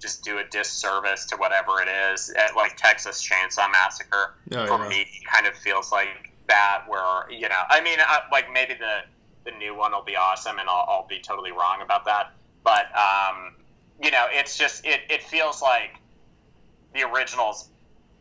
[0.00, 2.30] just do a disservice to whatever it is.
[2.30, 4.88] At, like Texas Chainsaw Massacre, oh, for yeah.
[4.88, 6.84] me, kind of feels like that.
[6.88, 9.00] Where you know, I mean, uh, like maybe the
[9.44, 12.32] the new one will be awesome, and I'll, I'll be totally wrong about that.
[12.64, 13.54] But um,
[14.02, 15.96] you know, it's just it, it feels like
[16.94, 17.70] the original's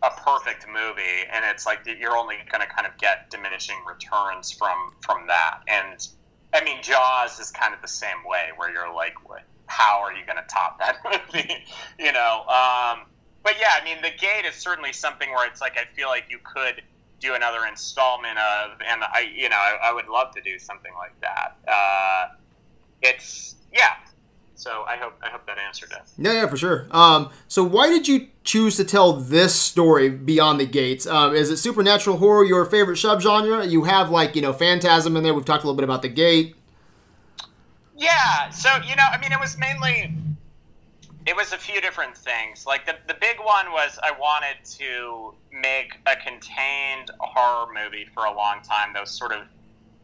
[0.04, 4.52] a perfect movie, and it's like you're only going to kind of get diminishing returns
[4.52, 6.08] from from that, and
[6.54, 9.16] I mean, Jaws is kind of the same way, where you're like,
[9.68, 10.98] how are you going to top that
[11.34, 11.66] movie?
[12.00, 12.42] you know.
[12.48, 13.06] Um,
[13.44, 16.26] but yeah, I mean, The Gate is certainly something where it's like I feel like
[16.30, 16.82] you could
[17.20, 20.92] do another installment of, and I, you know, I, I would love to do something
[20.98, 21.58] like that.
[21.68, 22.36] Uh,
[23.02, 23.96] it's yeah,
[24.56, 26.02] so I hope I hope that answered it.
[26.18, 26.88] Yeah, yeah, for sure.
[26.92, 31.06] Um, so why did you choose to tell this story beyond the gates?
[31.06, 33.70] Um, is it supernatural horror your favorite subgenre?
[33.70, 35.34] You have like you know phantasm in there.
[35.34, 36.56] We've talked a little bit about the gate.
[37.96, 38.50] Yeah.
[38.50, 40.16] So you know, I mean, it was mainly
[41.28, 42.66] it was a few different things.
[42.66, 48.26] Like the the big one was I wanted to make a contained horror movie for
[48.26, 49.42] a long time that was sort of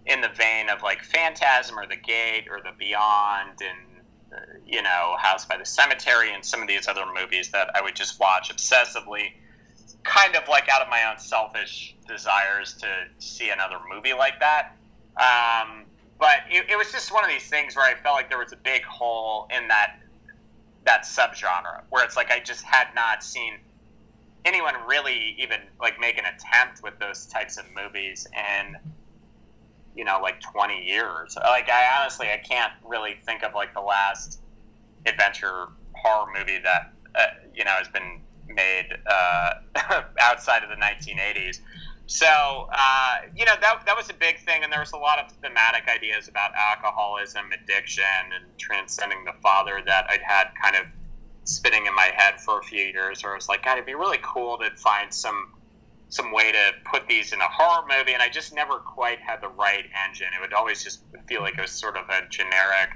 [0.06, 3.92] in the vein of like Phantasm or The Gate or The Beyond and
[4.65, 7.96] you know, House by the Cemetery and some of these other movies that I would
[7.96, 9.34] just watch obsessively,
[10.04, 12.88] kind of like out of my own selfish desires to
[13.19, 14.76] see another movie like that.
[15.17, 15.86] Um,
[16.19, 18.54] but it, it was just one of these things where I felt like there was
[18.54, 20.00] a big hole in that
[20.86, 23.54] that subgenre where it's like I just had not seen
[24.46, 28.78] anyone really even like make an attempt with those types of movies and
[29.95, 31.38] you know like 20 years.
[31.41, 34.41] Like i honestly i can't really think of like the last
[35.06, 39.53] adventure horror movie that uh, you know has been made uh,
[40.21, 41.60] outside of the 1980s
[42.06, 45.19] so uh, you know that, that was a big thing and there was a lot
[45.19, 48.03] of thematic ideas about alcoholism addiction
[48.36, 50.86] and transcending the father that i'd had kind of
[51.45, 53.95] spinning in my head for a few years where i was like god it'd be
[53.95, 55.53] really cool to find some
[56.13, 59.41] some way to put these in a horror movie, and I just never quite had
[59.41, 60.28] the right engine.
[60.38, 62.91] It would always just feel like it was sort of a generic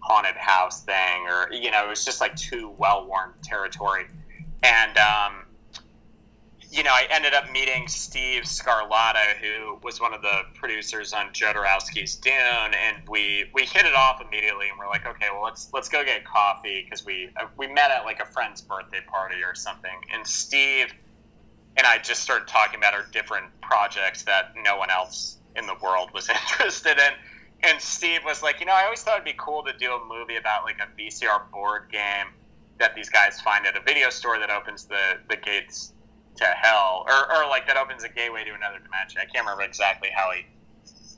[0.00, 4.06] haunted house thing, or you know, it was just like too well-worn territory.
[4.62, 5.44] And um,
[6.70, 11.34] you know, I ended up meeting Steve Scarlata, who was one of the producers on
[11.34, 15.68] Jodorowsky's Dune, and we we hit it off immediately, and we're like, okay, well let's
[15.74, 19.42] let's go get coffee because we uh, we met at like a friend's birthday party
[19.44, 20.94] or something, and Steve
[21.76, 25.74] and I just started talking about our different projects that no one else in the
[25.82, 27.12] world was interested in.
[27.62, 30.04] And Steve was like, you know, I always thought it'd be cool to do a
[30.06, 32.28] movie about like a VCR board game
[32.78, 35.92] that these guys find at a video store that opens the, the gates
[36.36, 39.20] to hell, or, or like that opens a gateway to another dimension.
[39.20, 40.46] I can't remember exactly how he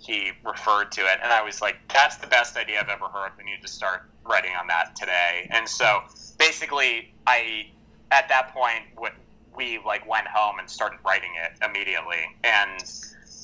[0.01, 3.33] he referred to it, and I was like, that's the best idea I've ever heard.
[3.37, 5.49] We need to start writing on that today.
[5.51, 6.03] And so
[6.39, 7.67] basically, I
[8.11, 9.13] at that point what
[9.59, 12.23] we like went home and started writing it immediately.
[12.45, 12.83] And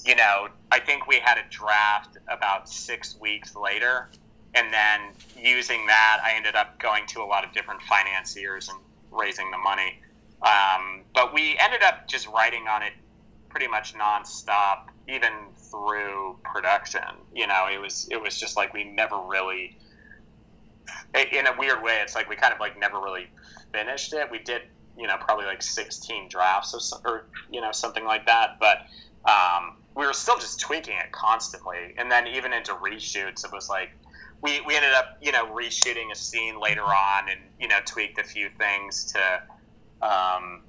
[0.07, 4.09] you know, I think we had a draft about six weeks later,
[4.55, 5.00] and then
[5.37, 8.79] using that, I ended up going to a lot of different financiers and
[9.11, 10.00] raising the money.
[10.42, 12.92] Um, but we ended up just writing on it
[13.48, 15.33] pretty much nonstop, even
[15.70, 17.00] through production.
[17.35, 19.77] You know, it was it was just like we never really,
[21.14, 23.29] in a weird way, it's like we kind of like never really
[23.72, 24.31] finished it.
[24.31, 24.62] We did,
[24.96, 28.87] you know, probably like sixteen drafts or, or you know something like that, but.
[29.26, 33.68] Um, we were still just tweaking it constantly, and then even into reshoots, it was
[33.68, 33.90] like
[34.42, 38.18] we, we ended up you know reshooting a scene later on, and you know tweaked
[38.18, 39.42] a few things to
[40.02, 40.62] um,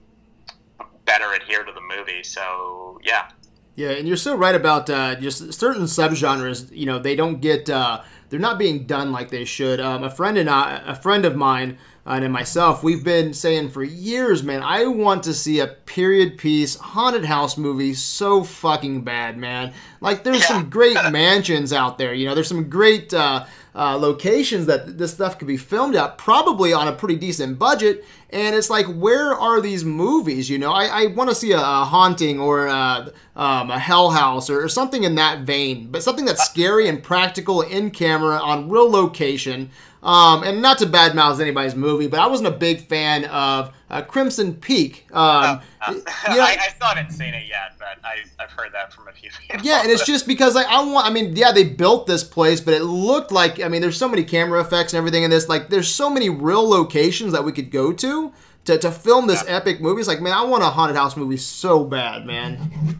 [1.06, 2.24] better adhere to the movie.
[2.24, 3.30] So yeah.
[3.78, 6.74] Yeah, and you're so right about uh, just certain subgenres.
[6.74, 9.82] You know, they don't get uh, they're not being done like they should.
[9.82, 13.70] Um, a friend and I, a friend of mine uh, in myself, we've been saying
[13.70, 19.02] for years, man, I want to see a period piece haunted house movie so fucking
[19.02, 19.74] bad, man.
[20.02, 20.48] Like, there's yeah.
[20.48, 22.14] some great mansions out there.
[22.14, 26.18] You know, there's some great uh, uh, locations that this stuff could be filmed at,
[26.18, 28.06] probably on a pretty decent budget.
[28.30, 30.50] And it's like, where are these movies?
[30.50, 34.12] You know, I, I want to see a, a, haunting or a, um, a hell
[34.12, 38.38] house or, or, something in that vein, but something that's scary and practical in camera
[38.38, 39.72] on real location.
[40.06, 44.04] Um, and not to badmouth anybody's movie, but I wasn't a big fan of uh,
[44.04, 45.08] Crimson Peak.
[45.12, 45.92] Um, uh, uh,
[46.30, 49.08] you know, I, I, still haven't seen it yet, but I, have heard that from
[49.08, 49.66] a few people.
[49.66, 51.08] Yeah, and it's just because like I want.
[51.08, 53.60] I mean, yeah, they built this place, but it looked like.
[53.60, 55.50] I mean, there's so many camera effects and everything in this.
[55.50, 58.32] Like, there's so many real locations that we could go to
[58.66, 59.56] to, to film this yeah.
[59.56, 60.02] epic movie.
[60.02, 63.00] It's like, man, I want a haunted house movie so bad, man.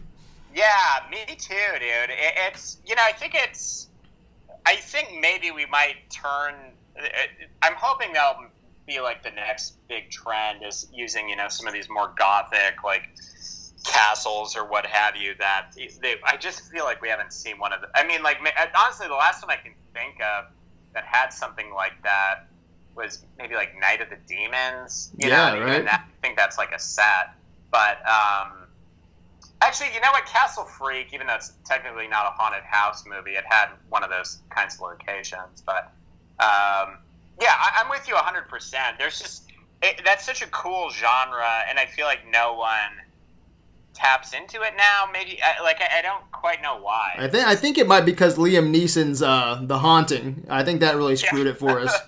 [0.56, 0.74] Yeah,
[1.08, 2.10] me too, dude.
[2.10, 3.90] It, it's you know, I think it's.
[4.64, 6.56] I think maybe we might turn
[7.62, 8.44] I'm hoping that'll
[8.86, 12.82] be like the next big trend is using you know some of these more gothic
[12.84, 13.08] like
[13.84, 15.70] castles or what have you that
[16.02, 18.38] they, I just feel like we haven't seen one of the I mean like
[18.76, 20.46] honestly the last one I can think of
[20.94, 22.48] that had something like that
[22.96, 25.84] was maybe like Night of the Demons you yeah, know right?
[25.84, 27.34] that, I think that's like a set
[27.70, 28.66] but um
[29.62, 30.26] Actually, you know what?
[30.26, 34.10] Castle Freak, even though it's technically not a haunted house movie, it had one of
[34.10, 35.62] those kinds of locations.
[35.64, 35.92] But
[36.40, 36.98] um,
[37.40, 38.98] yeah, I, am with you 100%.
[38.98, 39.50] There's just,
[39.82, 43.04] it, that's such a cool genre, and I feel like no one
[43.94, 45.04] taps into it now.
[45.12, 47.14] Maybe, I, like, I, I, don't quite know why.
[47.18, 50.46] I think, I think it might be because Liam Neeson's uh, The Haunting.
[50.48, 51.52] I think that really screwed yeah.
[51.52, 51.98] it for us.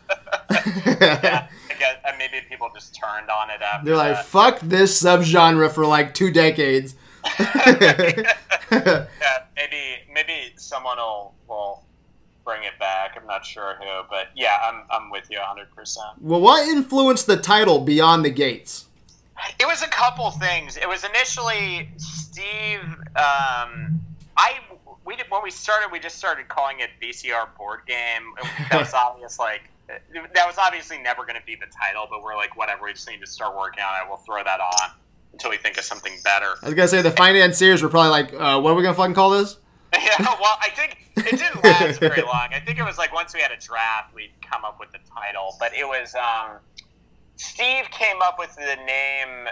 [1.01, 4.27] yeah, guess, uh, maybe people just turned on it after They're like, that.
[4.27, 6.95] fuck this subgenre for like two decades.
[7.39, 8.27] yeah,
[9.57, 11.85] maybe maybe someone will will
[12.49, 13.15] bring it back.
[13.21, 15.99] I'm not sure who, but yeah, I'm, I'm with you 100%.
[16.23, 18.87] Well, what influenced the title Beyond the Gates?
[19.61, 20.79] It was a couple things.
[20.79, 22.81] It was initially Steve.
[23.15, 24.01] Um,
[24.35, 24.61] I
[25.05, 28.33] we did, when we started, we just started calling it VCR board game.
[28.71, 32.35] That was obvious, like that was obviously never going to be the title, but we're
[32.35, 32.85] like, whatever.
[32.87, 34.09] We just need to start working on it.
[34.09, 34.91] We'll throw that on
[35.33, 36.55] until we think of something better.
[36.63, 39.15] I was gonna say the financiers were probably like, uh, "What are we gonna fucking
[39.15, 39.57] call this?"
[39.93, 42.49] Yeah, well, I think it didn't last very long.
[42.53, 44.99] I think it was like once we had a draft, we'd come up with the
[45.15, 45.57] title.
[45.59, 46.59] But it was um,
[47.37, 49.49] Steve came up with the name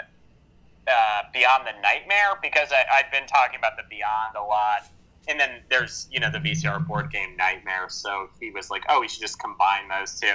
[0.88, 4.88] uh, Beyond the Nightmare because I, I'd been talking about the Beyond a lot.
[5.29, 7.88] And then there's, you know, the VCR board game Nightmare.
[7.88, 10.35] So he was like, oh, we should just combine those two.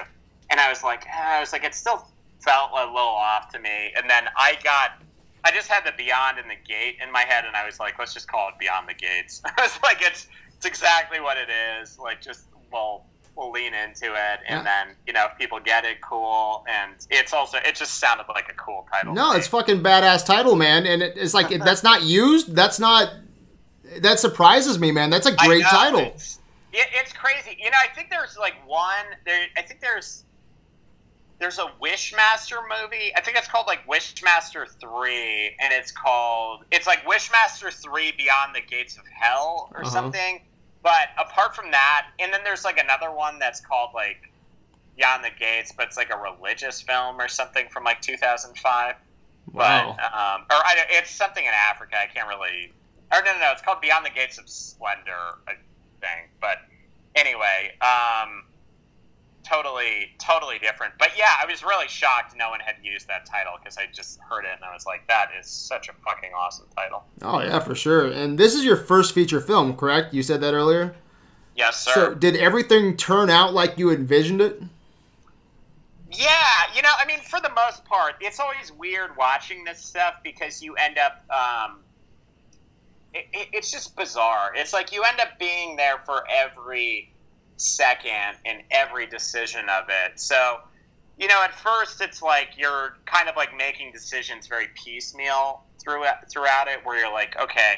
[0.50, 2.06] And I was like, eh, I was like, it still
[2.40, 3.94] felt a little off to me.
[3.96, 5.02] And then I got
[5.44, 7.98] I just had the Beyond and the Gate in my head, and I was like,
[7.98, 9.42] let's just call it Beyond the Gates.
[9.46, 10.28] I was like, it's
[10.58, 11.50] it's exactly what it
[11.82, 11.98] is.
[11.98, 13.04] Like, just we'll
[13.36, 14.64] we'll lean into it, and yeah.
[14.64, 16.66] then you know, if people get it, cool.
[16.70, 19.14] And it's also it just sounded like a cool title.
[19.14, 20.86] No, it's fucking badass title, man.
[20.86, 22.56] And it, it's like that's not used.
[22.56, 23.12] That's not.
[24.00, 25.10] That surprises me, man.
[25.10, 26.00] That's a great title.
[26.00, 26.40] It's,
[26.72, 27.58] it, it's crazy.
[27.60, 29.06] You know, I think there's like one.
[29.26, 30.24] There, I think there's
[31.42, 33.12] there's a Wishmaster movie.
[33.16, 38.54] I think it's called like Wishmaster Three, and it's called it's like Wishmaster Three Beyond
[38.54, 39.90] the Gates of Hell or uh-huh.
[39.90, 40.42] something.
[40.84, 44.32] But apart from that, and then there's like another one that's called like
[44.96, 48.96] Beyond the Gates, but it's like a religious film or something from like 2005.
[49.52, 49.96] Wow.
[49.98, 51.96] But um, or I, it's something in Africa.
[52.00, 52.72] I can't really.
[53.12, 53.52] Or no, no, no.
[53.52, 55.54] It's called Beyond the Gates of Splendor, I
[56.02, 56.30] think.
[56.40, 56.60] But
[57.16, 58.44] anyway, um,
[59.44, 60.94] totally totally different.
[61.00, 64.20] But yeah i was really shocked no one had used that title because i just
[64.20, 67.04] heard it and i was like that is such a fucking awesome title.
[67.22, 68.08] Oh yeah for sure.
[68.08, 70.14] And this is your first feature film correct?
[70.14, 70.96] You said that earlier?
[71.56, 71.92] Yes sir.
[71.94, 74.62] So did everything turn out like you envisioned it?
[76.12, 76.28] Yeah
[76.76, 80.62] you know i mean for the most part it's always weird watching this stuff because
[80.62, 81.80] you end up um,
[83.14, 84.54] it, it, it's just bizarre.
[84.56, 87.11] It's like you end up being there for every
[87.62, 90.20] second in every decision of it.
[90.20, 90.60] So,
[91.18, 96.30] you know, at first it's like you're kind of like making decisions very piecemeal throughout
[96.30, 97.76] throughout it, where you're like, okay,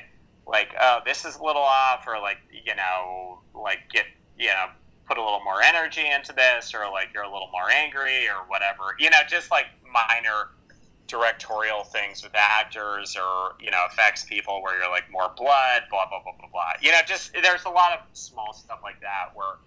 [0.48, 4.06] like oh, this is a little off, or like you know, like get
[4.38, 4.68] you know,
[5.08, 8.48] put a little more energy into this, or like you're a little more angry, or
[8.48, 8.96] whatever.
[9.00, 10.50] You know, just like minor
[11.08, 16.08] directorial things with actors or you know affects people where you're like more blood blah
[16.08, 19.30] blah blah blah blah you know just there's a lot of small stuff like that
[19.36, 19.58] where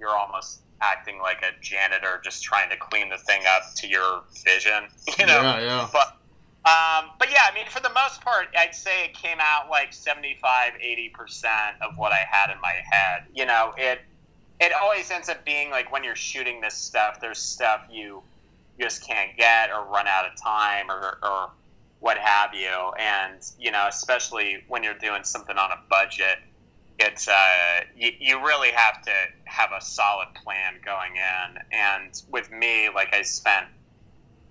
[0.00, 4.22] you're almost acting like a janitor just trying to clean the thing up to your
[4.44, 4.84] vision
[5.18, 5.88] you know Yeah, yeah.
[5.92, 6.16] but
[6.62, 9.92] um, but yeah i mean for the most part i'd say it came out like
[9.92, 11.46] 75 80%
[11.82, 14.00] of what i had in my head you know it
[14.58, 18.22] it always ends up being like when you're shooting this stuff there's stuff you
[18.80, 21.50] just can't get or run out of time or, or
[22.00, 22.92] what have you.
[22.98, 26.38] And, you know, especially when you're doing something on a budget,
[27.00, 29.12] it's, uh, you, you really have to
[29.44, 31.62] have a solid plan going in.
[31.72, 33.66] And with me, like I spent,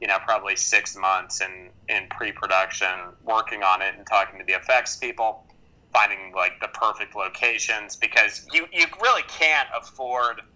[0.01, 2.89] you know, probably six months in, in pre-production
[3.23, 5.45] working on it and talking to the effects people,
[5.93, 10.41] finding like the perfect locations because you, you really can't afford–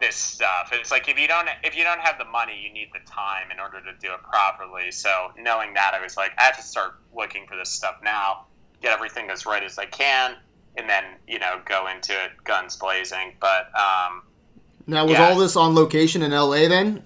[0.00, 0.70] this stuff.
[0.72, 3.50] It's like if you don't if you don't have the money, you need the time
[3.50, 4.90] in order to do it properly.
[4.90, 8.46] So knowing that, I was like, I have to start looking for this stuff now,
[8.82, 10.36] get everything as right as I can,
[10.76, 13.34] and then you know go into it guns blazing.
[13.40, 14.22] But um,
[14.86, 15.28] Now, was Yeah.
[15.30, 17.02] all this on location in LA then?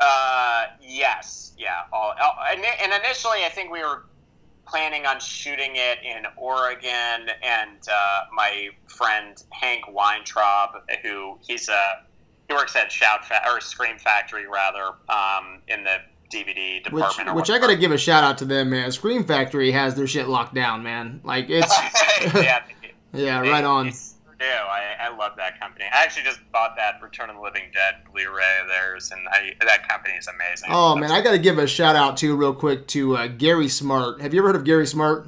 [0.00, 1.82] uh, yes, yeah.
[1.92, 2.14] All,
[2.50, 4.04] and and initially, I think we were
[4.66, 10.70] planning on shooting it in Oregon, and uh, my friend Hank Weintraub,
[11.02, 12.04] who he's a
[12.48, 15.96] he works at Shout Fa- or Scream Factory rather um, in the
[16.32, 17.28] DVD Which, department.
[17.30, 18.92] or which I gotta give a shout out to them, man.
[18.92, 21.20] Scream Factory has their shit locked down, man.
[21.24, 21.74] Like it's,
[22.34, 22.62] yeah,
[23.12, 23.86] yeah, right on.
[23.86, 24.44] do.
[24.44, 25.84] I, I love that company.
[25.92, 29.54] I actually just bought that Return of the Living Dead Blu-ray of theirs, and I,
[29.64, 30.68] that company is amazing.
[30.70, 34.20] Oh man, I gotta give a shout out too, real quick, to uh, Gary Smart.
[34.20, 35.26] Have you ever heard of Gary Smart?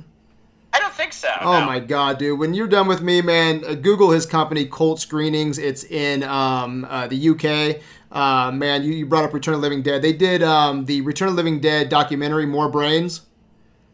[0.72, 1.28] I don't think so.
[1.41, 1.66] Oh no.
[1.66, 2.39] my god, dude!
[2.39, 5.59] When you're done with me, man, uh, Google his company, Cult Screenings.
[5.59, 7.83] It's in um, uh, the UK.
[8.12, 10.03] Uh, man, you, you brought up Return of the Living Dead.
[10.03, 13.22] They did um, the Return of the Living Dead documentary, More Brains.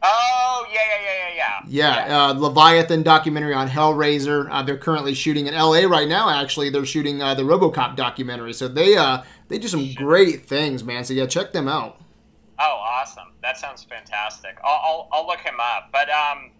[0.02, 1.15] Oh yeah, yeah, yeah,
[1.66, 2.06] yeah, yeah.
[2.06, 4.48] Yeah, Uh, Leviathan documentary on Hellraiser.
[4.50, 6.28] Uh, they're currently shooting in LA right now.
[6.28, 8.52] Actually, they're shooting uh, the RoboCop documentary.
[8.52, 11.04] So they uh, they do some great things, man.
[11.04, 12.00] So yeah, check them out.
[12.58, 13.32] Oh, awesome!
[13.42, 14.56] That sounds fantastic.
[14.64, 15.90] I'll, I'll, I'll look him up.
[15.92, 16.50] But um,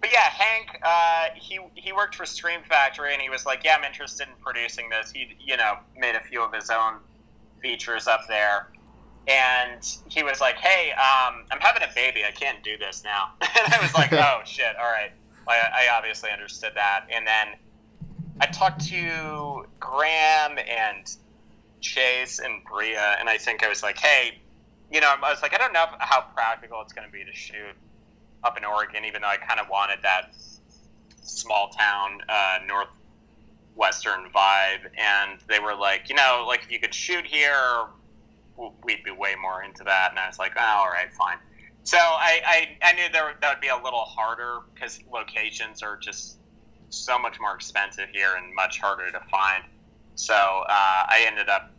[0.00, 3.76] but yeah, Hank, uh, he he worked for Scream Factory, and he was like, "Yeah,
[3.76, 6.94] I'm interested in producing this." He you know made a few of his own
[7.60, 8.68] features up there,
[9.28, 12.24] and he was like, "Hey, um, I'm having a baby.
[12.26, 14.74] I can't do this now." and I was like, "Oh shit!
[14.76, 15.12] All right."
[15.48, 17.48] I, I obviously understood that, and then
[18.40, 21.16] I talked to Graham and
[21.80, 24.38] Chase and Brea, and I think I was like, "Hey,
[24.90, 27.32] you know," I was like, "I don't know how practical it's going to be to
[27.32, 27.74] shoot
[28.44, 30.34] up in Oregon, even though I kind of wanted that
[31.22, 36.94] small town uh, northwestern vibe." And they were like, "You know, like if you could
[36.94, 37.86] shoot here,
[38.56, 41.38] we'd be way more into that." And I was like, "Oh, all right, fine."
[41.84, 45.96] So I, I, I knew there that would be a little harder because locations are
[45.96, 46.38] just
[46.90, 49.64] so much more expensive here and much harder to find.
[50.14, 51.72] So uh, I ended up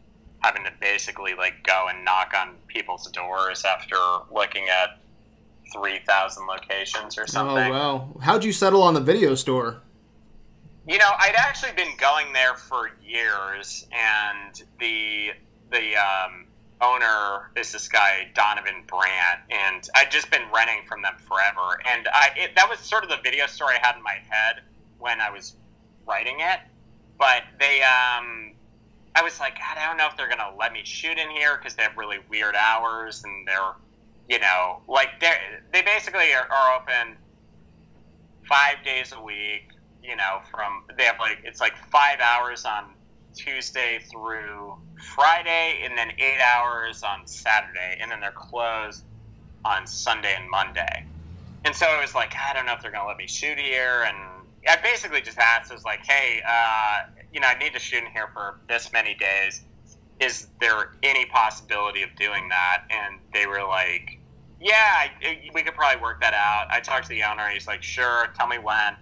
[0.44, 3.96] having to basically like go and knock on people's doors after
[4.32, 5.00] looking at
[5.72, 7.58] three thousand locations or something.
[7.58, 7.72] Oh something.
[7.72, 9.82] wow, how'd you settle on the video store?
[10.86, 15.32] You know, I'd actually been going there for years, and the
[15.72, 16.46] the um,
[16.84, 21.80] owner is this guy Donovan Brandt, and I'd just been renting from them forever.
[21.86, 24.62] And I it, that was sort of the video store I had in my head
[25.00, 25.56] when I was
[26.06, 26.60] writing it.
[27.18, 28.54] But they, um,
[29.16, 31.58] I was like, God, I don't know if they're gonna let me shoot in here
[31.58, 33.74] because they have really weird hours, and they're,
[34.28, 35.34] you know, like they
[35.72, 37.18] they basically are, are open
[38.48, 39.70] five days a week.
[40.04, 42.94] You know, from they have like it's like five hours on
[43.34, 44.76] Tuesday through
[45.16, 49.04] Friday, and then eight hours on Saturday, and then they're closed
[49.66, 51.06] on Sunday and Monday.
[51.66, 54.04] And so it was like, I don't know if they're gonna let me shoot here,
[54.08, 54.18] and
[54.68, 57.00] I basically just asked, I was like, hey, uh,
[57.32, 59.62] you know, I need to shoot in here for this many days.
[60.20, 62.84] Is there any possibility of doing that?
[62.90, 64.20] And they were like,
[64.62, 66.68] yeah, I, we could probably work that out.
[66.72, 67.50] I talked to the owner.
[67.50, 68.96] He's like, sure, tell me when,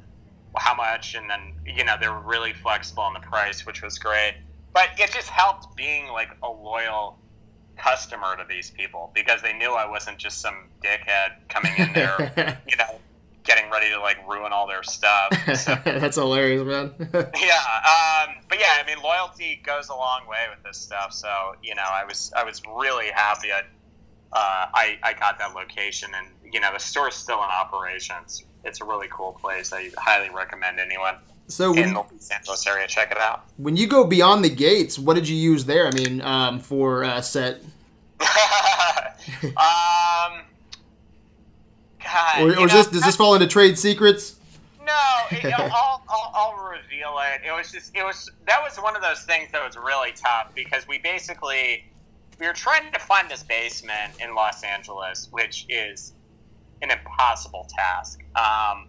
[0.58, 3.98] how much, and then you know they were really flexible on the price, which was
[3.98, 4.36] great.
[4.74, 7.18] But it just helped being like a loyal
[7.78, 12.60] customer to these people because they knew I wasn't just some dickhead coming in there,
[12.68, 13.00] you know,
[13.44, 15.34] getting ready to like ruin all their stuff.
[15.58, 16.94] So, That's hilarious, man.
[17.14, 21.14] yeah, um, but yeah, I mean, loyalty goes a long way with this stuff.
[21.14, 23.64] So you know, I was I was really happy I
[24.34, 28.44] uh, I, I got that location, and you know, the store's still in operations.
[28.64, 29.74] It's a really cool place.
[29.74, 31.16] I highly recommend anyone
[31.48, 33.46] so in when, the Los Angeles area check it out.
[33.58, 35.88] when you go beyond the gates, what did you use there?
[35.88, 37.56] I mean, um, for uh, set,
[38.22, 38.28] um,
[42.04, 44.38] God, or, or is this does this fall into trade secrets?
[44.86, 47.48] No, it, I'll, I'll, I'll reveal it.
[47.48, 50.54] It was just, it was, that was one of those things that was really tough
[50.56, 51.86] because we basically,
[52.40, 56.14] we were trying to find this basement in Los Angeles, which is
[56.82, 58.20] an impossible task.
[58.36, 58.88] Um,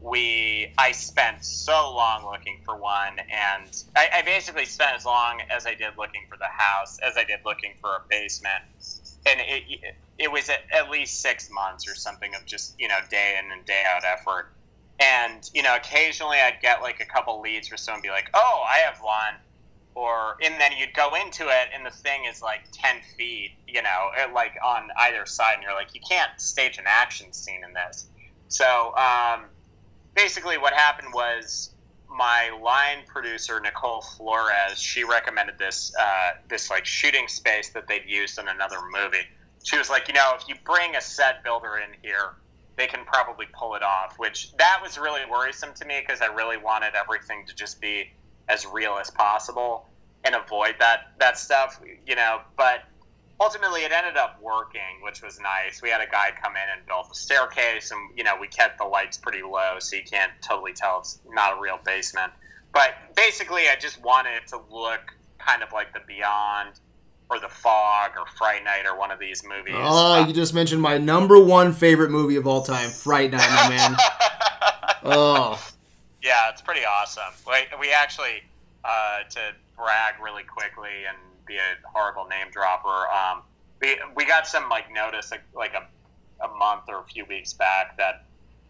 [0.00, 5.40] we, I spent so long looking for one, and I, I basically spent as long
[5.54, 8.62] as I did looking for the house as I did looking for a basement.
[9.26, 9.64] And it,
[10.18, 13.64] it was at, least six months or something of just, you know, day in and
[13.66, 14.46] day out effort.
[15.00, 18.64] And you know, occasionally I'd get like a couple leads where someone be like, "Oh,
[18.70, 19.34] I have one,"
[19.96, 23.82] or and then you'd go into it and the thing is like ten feet, you
[23.82, 27.72] know, like on either side, and you're like, you can't stage an action scene in
[27.72, 28.08] this.
[28.48, 29.46] So um,
[30.14, 31.74] basically, what happened was
[32.08, 38.04] my line producer Nicole Flores, she recommended this uh, this like shooting space that they'd
[38.06, 39.24] used in another movie.
[39.64, 42.34] She was like, you know, if you bring a set builder in here
[42.76, 46.26] they can probably pull it off, which that was really worrisome to me because I
[46.26, 48.10] really wanted everything to just be
[48.48, 49.88] as real as possible
[50.24, 52.40] and avoid that that stuff, you know.
[52.56, 52.84] But
[53.40, 55.82] ultimately, it ended up working, which was nice.
[55.82, 58.78] We had a guy come in and build the staircase, and you know, we kept
[58.78, 62.32] the lights pretty low, so you can't totally tell it's not a real basement.
[62.72, 66.80] But basically, I just wanted it to look kind of like the Beyond
[67.30, 69.74] or The Fog or Fright Night or one of these movies.
[69.76, 73.48] Oh, you uh, just mentioned my number one favorite movie of all time, Fright Night,
[73.50, 73.96] my man.
[75.08, 75.62] Oh,
[76.26, 77.32] yeah, it's pretty awesome.
[77.46, 78.42] We, we actually,
[78.84, 79.40] uh, to
[79.76, 81.16] brag really quickly and
[81.46, 83.42] be a horrible name dropper, um,
[83.80, 85.86] we, we got some like notice like, like a,
[86.44, 88.24] a month or a few weeks back that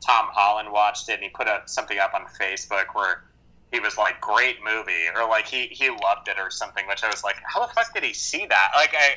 [0.04, 3.24] Tom Holland watched it and he put something up on Facebook where
[3.72, 6.86] he was like, "Great movie," or like he he loved it or something.
[6.86, 9.16] Which I was like, "How the fuck did he see that?" Like I,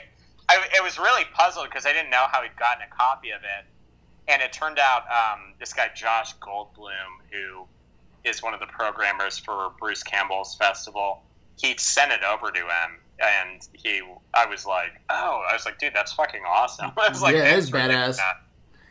[0.49, 3.41] I it was really puzzled because I didn't know how he'd gotten a copy of
[3.43, 3.65] it,
[4.27, 7.67] and it turned out um, this guy Josh Goldblum, who
[8.23, 11.23] is one of the programmers for Bruce Campbell's festival,
[11.57, 14.01] he sent it over to him, and he,
[14.33, 17.43] I was like, "Oh," I was like, "Dude, that's fucking awesome." I was like, Yeah,
[17.43, 18.15] "Thanks it's badass.
[18.17, 18.41] that."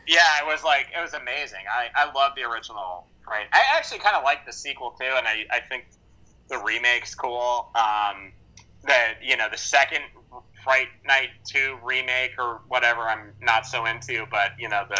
[0.07, 1.61] Yeah, it was like it was amazing.
[1.71, 3.05] I I love the original.
[3.27, 5.85] Right, I actually kind of like the sequel too, and I I think
[6.47, 7.69] the remake's cool.
[7.75, 8.31] Um,
[8.83, 10.01] the you know the second
[10.63, 14.99] Fright Night Two remake or whatever I'm not so into, but you know the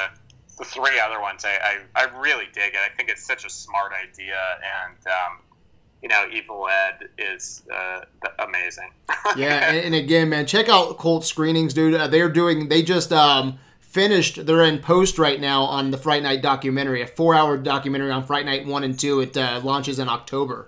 [0.59, 2.79] the three other ones I I, I really dig it.
[2.79, 4.37] I think it's such a smart idea,
[4.85, 5.39] and um,
[6.03, 8.01] you know Evil Ed is uh,
[8.39, 8.91] amazing.
[9.37, 11.95] yeah, and, and again, man, check out Cult Screenings, dude.
[11.95, 12.69] Uh, they're doing.
[12.69, 14.45] They just um finished.
[14.45, 18.45] They're in post right now on the Fright Night documentary, a four-hour documentary on Fright
[18.45, 19.21] Night one and two.
[19.21, 20.67] It uh, launches in October.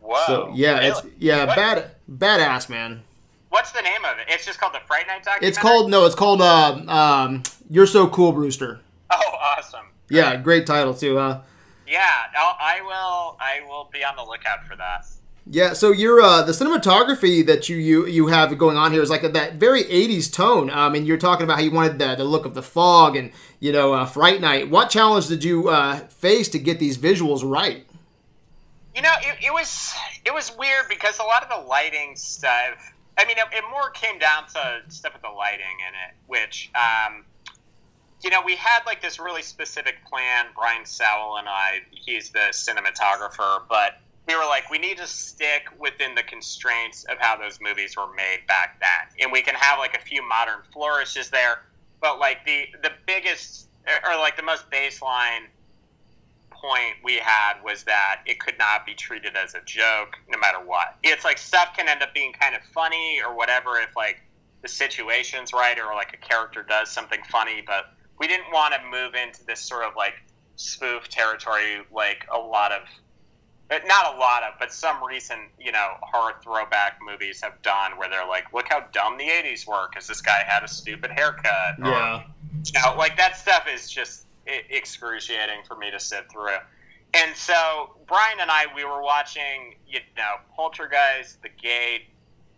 [0.00, 0.22] Whoa!
[0.26, 0.86] So yeah, really?
[0.88, 3.02] it's yeah, What- bad badass, man.
[3.48, 4.24] What's the name of it?
[4.28, 5.48] It's just called the Fright Night documentary.
[5.48, 8.80] It's called no, it's called uh, um, You're So Cool, Brewster.
[9.16, 9.86] Oh, awesome!
[10.10, 11.42] Yeah, great title too, huh?
[11.86, 13.36] Yeah, I'll, I will.
[13.40, 15.06] I will be on the lookout for that.
[15.46, 19.10] Yeah, so your uh, the cinematography that you, you you have going on here is
[19.10, 20.70] like that very '80s tone.
[20.70, 23.30] Um, and you're talking about how you wanted the, the look of the fog and
[23.60, 24.70] you know uh, Fright Night.
[24.70, 27.86] What challenge did you uh, face to get these visuals right?
[28.96, 29.94] You know, it, it was
[30.24, 32.92] it was weird because a lot of the lighting stuff.
[33.18, 36.70] I mean, it, it more came down to stuff with the lighting in it, which,
[36.74, 37.24] um,
[38.24, 40.46] you know, we had like this really specific plan.
[40.54, 45.66] Brian Sowell and I, he's the cinematographer, but we were like, we need to stick
[45.78, 49.78] within the constraints of how those movies were made back then, and we can have
[49.78, 51.62] like a few modern flourishes there,
[52.00, 55.46] but like the the biggest or like the most baseline
[56.50, 60.64] point we had was that it could not be treated as a joke no matter
[60.64, 60.96] what.
[61.02, 64.22] It's like stuff can end up being kind of funny or whatever if like
[64.62, 68.80] the situation's right or like a character does something funny, but we didn't want to
[68.90, 70.14] move into this sort of like
[70.56, 72.82] spoof territory like a lot of
[73.70, 77.92] uh, not a lot of, but some recent, you know, horror throwback movies have done
[77.96, 81.10] where they're like, look how dumb the 80s were because this guy had a stupid
[81.10, 81.76] haircut.
[81.82, 82.24] Or,
[82.64, 86.58] you know, like that stuff is just excruciating for me to sit through.
[87.14, 92.06] And so Brian and I, we were watching, you know, Poltergeist, The Gate,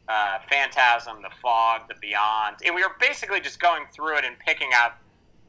[0.09, 4.37] uh, Phantasm, The Fog, The Beyond, and we were basically just going through it and
[4.39, 4.95] picking out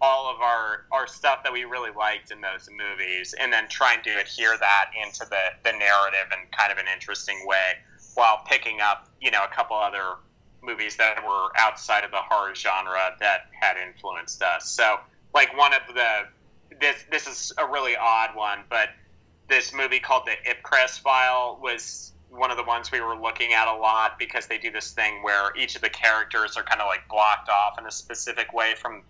[0.02, 4.02] all of our our stuff that we really liked in those movies, and then trying
[4.04, 7.74] to adhere that into the the narrative in kind of an interesting way,
[8.16, 10.16] while picking up you know a couple other
[10.62, 14.70] movies that were outside of the horror genre that had influenced us.
[14.70, 15.00] So
[15.34, 16.28] like one of the
[16.80, 18.90] this this is a really odd one, but
[19.48, 23.74] this movie called the Ipcress File was one of the ones we were looking at
[23.74, 26.88] a lot because they do this thing where each of the characters are kind of
[26.88, 29.02] like blocked off in a specific way from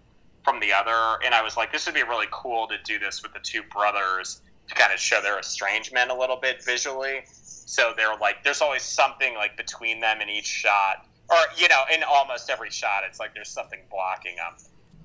[0.47, 3.21] from the other and I was like this would be really cool to do this
[3.21, 7.23] with the two brothers to kind of show their estrangement a little bit visually.
[7.25, 11.83] So they're like there's always something like between them in each shot or you know
[11.93, 14.53] in almost every shot it's like there's something blocking them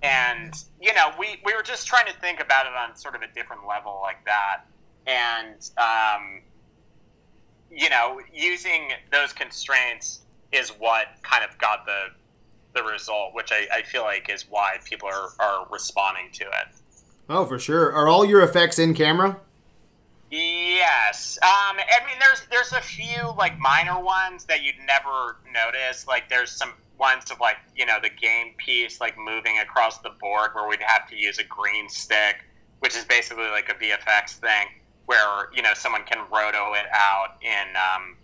[0.04, 3.22] and you know we, we were just trying to think about it on sort of
[3.22, 4.62] a different level like that.
[5.08, 6.40] And um,
[7.68, 10.20] you know using those constraints
[10.52, 12.10] is what kind of got the
[12.74, 16.68] the result which I, I feel like is why people are, are responding to it
[17.28, 19.38] oh for sure are all your effects in camera
[20.32, 21.38] Yes.
[21.42, 26.06] Um, I mean, there's there's a few like minor ones that you'd never notice.
[26.06, 30.10] Like there's some ones of like you know the game piece like moving across the
[30.20, 32.46] board where we'd have to use a green stick,
[32.78, 34.68] which is basically like a VFX thing
[35.04, 38.16] where you know someone can roto it out in um,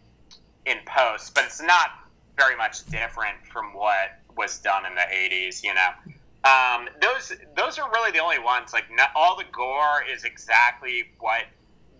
[0.64, 1.90] in post, but it's not
[2.38, 5.62] very much different from what was done in the '80s.
[5.62, 5.90] You know.
[6.44, 8.72] Um, those those are really the only ones.
[8.72, 11.42] Like not, all the gore is exactly what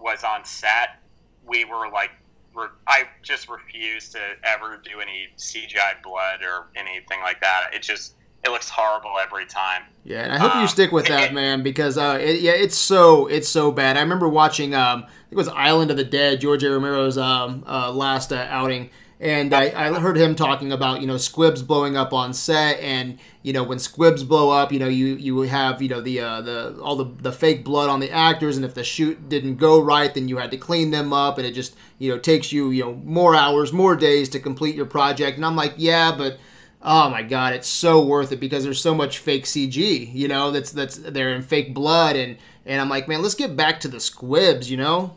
[0.01, 1.01] was on set,
[1.47, 2.11] we were like,
[2.55, 7.71] re- I just refused to ever do any CGI blood or anything like that.
[7.73, 8.15] It just
[8.45, 9.83] it looks horrible every time.
[10.05, 12.53] Yeah, and I hope um, you stick with that, it, man, because uh, it, yeah,
[12.53, 13.97] it's so it's so bad.
[13.97, 16.71] I remember watching, um, I think it was Island of the Dead, George A.
[16.71, 21.17] Romero's um, uh, last uh, outing, and I, I, heard him talking about you know
[21.17, 25.17] squibs blowing up on set and you know when squibs blow up you know you
[25.17, 28.57] you have you know the uh, the all the the fake blood on the actors.
[28.57, 31.39] And if the shoot didn't go right then you had to clean them up.
[31.39, 34.77] And it just you know takes you you know more hours more days to complete
[34.77, 35.37] your project.
[35.37, 36.39] And I'm like yeah but
[36.81, 40.53] oh my god it's so worth it because there's so much fake CG you know
[40.53, 42.15] that's that's there in fake blood.
[42.15, 45.17] And and I'm like man let's get back to the squibs you know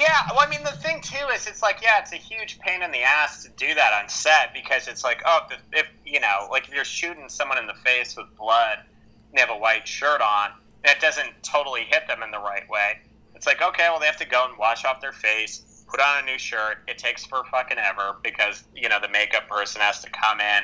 [0.00, 2.82] yeah, well, I mean, the thing too is, it's like, yeah, it's a huge pain
[2.82, 6.20] in the ass to do that on set because it's like, oh, if, if you
[6.20, 9.58] know, like if you're shooting someone in the face with blood, and they have a
[9.58, 10.52] white shirt on,
[10.84, 12.98] that doesn't totally hit them in the right way.
[13.34, 16.22] It's like, okay, well, they have to go and wash off their face, put on
[16.22, 16.78] a new shirt.
[16.88, 20.62] It takes for fucking ever because you know the makeup person has to come in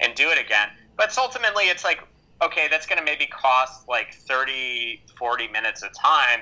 [0.00, 0.68] and do it again.
[0.96, 2.00] But ultimately, it's like,
[2.42, 6.40] okay, that's going to maybe cost like 30, 40 minutes of time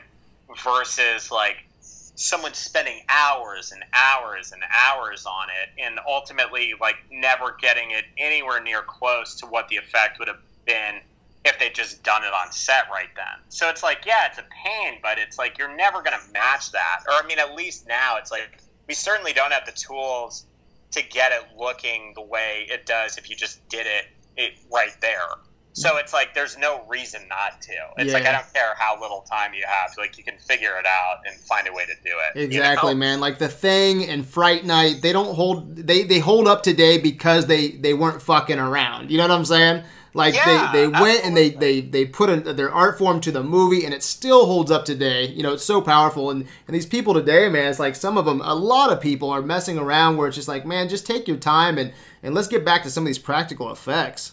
[0.64, 1.68] versus like
[2.14, 8.04] someone spending hours and hours and hours on it and ultimately like never getting it
[8.18, 11.00] anywhere near close to what the effect would have been
[11.44, 13.40] if they'd just done it on set right then.
[13.48, 16.70] So it's like, yeah, it's a pain, but it's like you're never going to match
[16.72, 17.00] that.
[17.06, 20.44] Or I mean, at least now it's like we certainly don't have the tools
[20.92, 24.06] to get it looking the way it does if you just did it,
[24.36, 25.28] it right there.
[25.74, 27.72] So it's like there's no reason not to.
[27.96, 28.12] It's yeah.
[28.12, 29.90] like I don't care how little time you have.
[29.96, 32.40] Like you can figure it out and find a way to do it.
[32.44, 32.98] Exactly, you know?
[32.98, 33.20] man.
[33.20, 37.46] Like the thing and Fright Night, they don't hold they they hold up today because
[37.46, 39.10] they they weren't fucking around.
[39.10, 39.84] You know what I'm saying?
[40.14, 43.32] Like yeah, they, they went and they, they they put a, their art form to
[43.32, 45.26] the movie and it still holds up today.
[45.28, 46.30] You know, it's so powerful.
[46.30, 49.30] And and these people today, man, it's like some of them, a lot of people
[49.30, 51.92] are messing around where it's just like, man, just take your time and
[52.22, 54.32] and let's get back to some of these practical effects.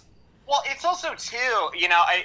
[0.49, 2.23] Well, it's also too, you know, I,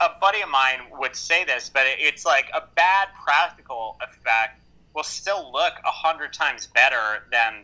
[0.00, 4.60] a, a buddy of mine would say this, but it's like a bad practical effect
[4.92, 7.62] will still look a hundred times better than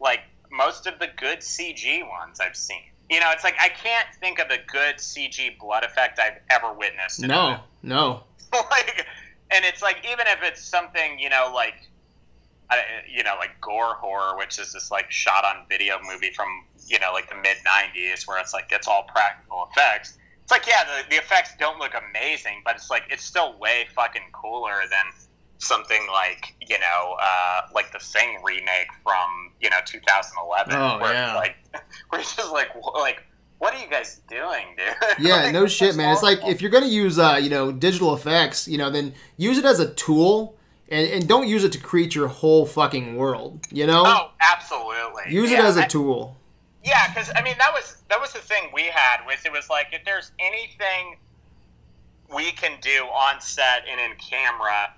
[0.00, 2.80] like most of the good CG ones I've seen.
[3.10, 6.72] You know, it's like I can't think of a good CG blood effect I've ever
[6.72, 7.20] witnessed.
[7.20, 8.22] No, no.
[8.54, 9.06] like,
[9.50, 11.74] and it's like even if it's something you know like,
[13.10, 16.48] you know, like gore horror, which is this like shot on video movie from
[16.86, 20.18] you know, like the mid '90s, where it's like it's all practical effects.
[20.42, 23.86] It's like, yeah, the, the effects don't look amazing, but it's like it's still way
[23.94, 25.12] fucking cooler than
[25.58, 31.12] something like you know, uh, like the Thing remake from you know 2011, oh, where
[31.12, 31.34] yeah.
[31.34, 31.56] like
[32.08, 33.22] where it's just like like
[33.58, 34.86] what are you guys doing, dude?
[35.24, 36.12] Yeah, like, no shit, man.
[36.12, 39.56] It's like if you're gonna use uh, you know digital effects, you know, then use
[39.56, 40.58] it as a tool.
[40.92, 44.02] And, and don't use it to create your whole fucking world, you know?
[44.04, 45.32] Oh, absolutely.
[45.32, 46.36] Use yeah, it as a tool.
[46.84, 49.70] Yeah, because I mean that was that was the thing we had was it was
[49.70, 51.16] like if there's anything
[52.34, 54.92] we can do on set and in camera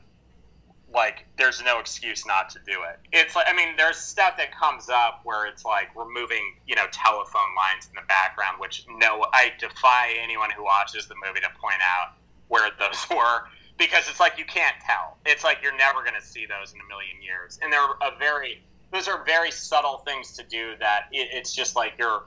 [0.92, 3.00] like there's no excuse not to do it.
[3.12, 6.86] It's like I mean, there's stuff that comes up where it's like removing you know
[6.92, 11.48] telephone lines in the background, which no, I defy anyone who watches the movie to
[11.60, 12.14] point out
[12.48, 13.44] where those were
[13.78, 15.18] because it's like you can't tell.
[15.26, 18.16] It's like you're never going to see those in a million years, and they're a
[18.18, 18.62] very
[18.92, 22.24] those are very subtle things to do that it, it's just like you're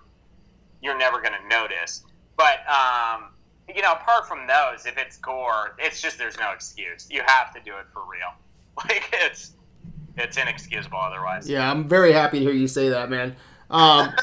[0.82, 2.04] you're never going to notice.
[2.36, 3.30] But um,
[3.74, 7.08] you know, apart from those, if it's gore, it's just there's no excuse.
[7.10, 8.34] You have to do it for real.
[8.88, 9.54] Like it's
[10.18, 11.50] it's inexcusable otherwise.
[11.50, 13.36] Yeah, I'm very happy to hear you say that, man.
[13.72, 14.14] Um,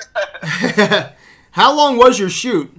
[1.51, 2.73] how long was your shoot?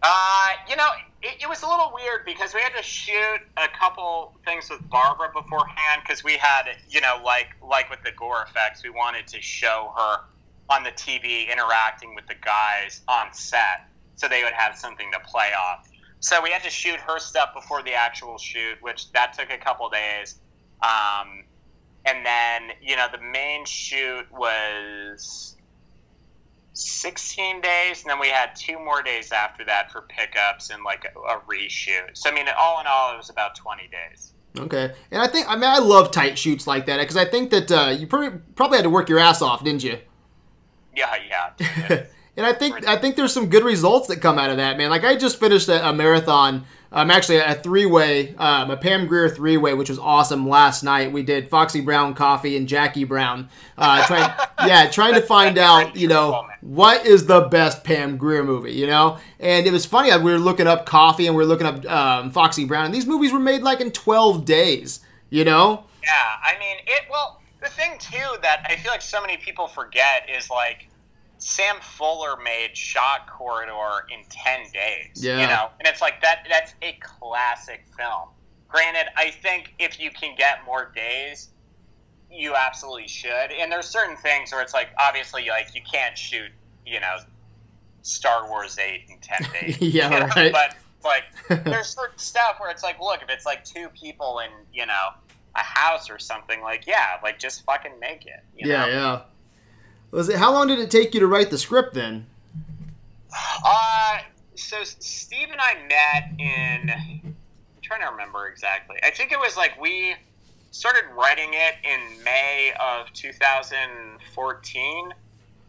[0.00, 0.88] Uh, you know,
[1.22, 4.88] it, it, was a little weird because we had to shoot a couple things with
[4.88, 9.26] Barbara beforehand because we had, you know, like like with the gore effects, we wanted
[9.28, 10.20] to show her
[10.70, 15.18] on the TV interacting with the guys on set, so they would have something to
[15.20, 15.88] play off.
[16.20, 19.58] So we had to shoot her stuff before the actual shoot, which that took a
[19.58, 20.36] couple days.
[20.82, 21.44] Um,
[22.04, 25.56] and then you know the main shoot was
[26.78, 31.04] 16 days, and then we had two more days after that for pickups and like
[31.04, 32.10] a, a reshoot.
[32.14, 34.32] So I mean, all in all, it was about 20 days.
[34.58, 37.50] Okay, and I think I mean I love tight shoots like that because I think
[37.50, 39.98] that uh, you probably probably had to work your ass off, didn't you?
[40.96, 42.04] Yeah, yeah.
[42.38, 44.88] and I think I think there's some good results that come out of that, man.
[44.88, 49.06] Like I just finished a, a marathon um, actually a three way, um, a Pam
[49.06, 51.12] Grier three way, which was awesome last night.
[51.12, 53.48] We did Foxy Brown Coffy and Jackie Brown.
[53.76, 54.32] Uh, trying,
[54.66, 58.86] yeah, trying to find out, you know, what is the best Pam Grier movie, you
[58.86, 59.18] know?
[59.38, 62.30] And it was funny, we were looking up Coffy and we were looking up um,
[62.30, 65.84] Foxy Brown, and these movies were made like in 12 days, you know?
[66.02, 66.12] Yeah,
[66.42, 70.28] I mean, it, well, the thing too that I feel like so many people forget
[70.34, 70.88] is like,
[71.38, 75.22] Sam Fuller made Shock Corridor in ten days.
[75.22, 75.40] Yeah.
[75.40, 76.46] You know, and it's like that.
[76.48, 78.28] That's a classic film.
[78.68, 81.48] Granted, I think if you can get more days,
[82.30, 83.50] you absolutely should.
[83.58, 86.50] And there's certain things where it's like obviously like you can't shoot,
[86.84, 87.16] you know,
[88.02, 89.80] Star Wars eight in ten days.
[89.80, 90.26] yeah, you know?
[90.26, 90.52] right.
[90.52, 91.24] But like
[91.64, 95.10] there's certain stuff where it's like, look, if it's like two people in, you know,
[95.54, 98.42] a house or something, like yeah, like just fucking make it.
[98.56, 98.86] yeah, know?
[98.88, 99.20] yeah.
[100.10, 100.36] Was it?
[100.36, 102.26] How long did it take you to write the script then?
[103.64, 104.18] Uh,
[104.54, 106.90] so Steve and I met in.
[106.90, 107.36] I'm
[107.82, 108.96] trying to remember exactly.
[109.02, 110.14] I think it was like we
[110.70, 115.14] started writing it in May of 2014,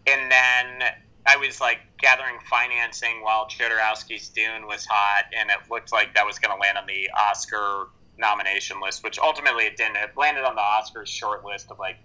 [0.08, 0.84] and then
[1.26, 6.26] I was like gathering financing while Jodorowsky's Dune was hot, and it looked like that
[6.26, 7.88] was going to land on the Oscar
[8.18, 9.98] nomination list, which ultimately it didn't.
[9.98, 11.98] It landed on the Oscars short list of like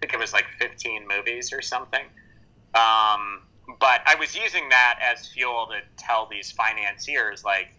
[0.00, 2.04] think it was like 15 movies or something.
[2.74, 3.42] Um,
[3.78, 7.72] but I was using that as fuel to tell these financiers, like,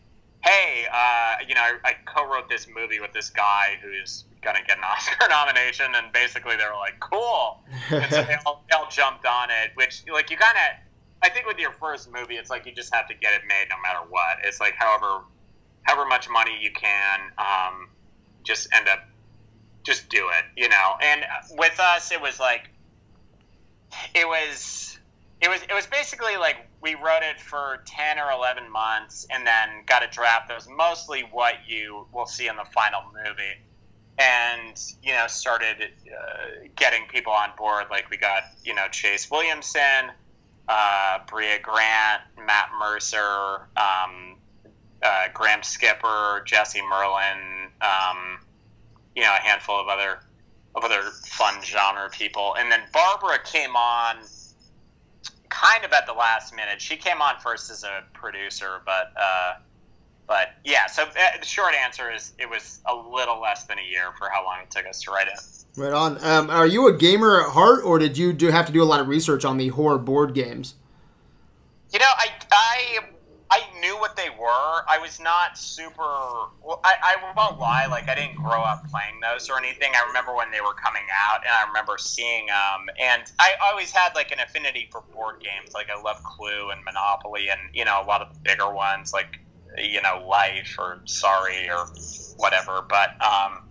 [0.43, 4.63] hey, uh, you know, I, I co-wrote this movie with this guy who's going to
[4.63, 7.63] get an Oscar nomination, and basically they were like, cool.
[7.89, 10.78] And so they all, they all jumped on it, which, like, you kind of,
[11.24, 13.67] I think with your first movie, it's like you just have to get it made
[13.69, 14.38] no matter what.
[14.43, 15.24] It's like however,
[15.84, 17.89] however much money you can, um,
[18.43, 19.01] just end up
[19.84, 20.95] just do it, you know.
[21.01, 22.69] And with us, it was like,
[24.13, 24.97] it was,
[25.41, 29.45] it was, it was basically like we wrote it for ten or eleven months, and
[29.45, 33.59] then got a draft that was mostly what you will see in the final movie,
[34.17, 37.86] and you know started uh, getting people on board.
[37.89, 40.11] Like we got you know Chase Williamson,
[40.67, 43.67] uh, Brea Grant, Matt Mercer.
[43.77, 44.38] Um,
[45.03, 48.39] uh, Graham Skipper, Jesse Merlin, um,
[49.16, 50.20] you know a handful of other
[50.76, 54.18] of other fun genre people, and then Barbara came on
[55.49, 56.82] kind of at the last minute.
[56.82, 59.53] She came on first as a producer, but uh,
[60.28, 60.88] but yeah.
[60.88, 64.30] So uh, the short answer is it was a little less than a year for
[64.30, 65.39] how long it took us to write it.
[65.78, 66.24] Right on.
[66.24, 68.86] Um, are you a gamer at heart, or did you do have to do a
[68.86, 70.76] lot of research on the horror board games?
[71.91, 72.99] You know, I I
[73.52, 74.82] I knew what they were.
[74.88, 76.02] I was not super.
[76.64, 77.86] Well, I, I won't lie.
[77.86, 79.91] Like I didn't grow up playing those or anything.
[79.93, 82.88] I remember when they were coming out, and I remember seeing them.
[82.97, 85.74] And I always had like an affinity for board games.
[85.74, 89.12] Like I love Clue and Monopoly, and you know a lot of the bigger ones
[89.14, 89.38] like
[89.78, 91.88] you know Life or Sorry or
[92.38, 92.86] whatever.
[92.88, 93.68] But um,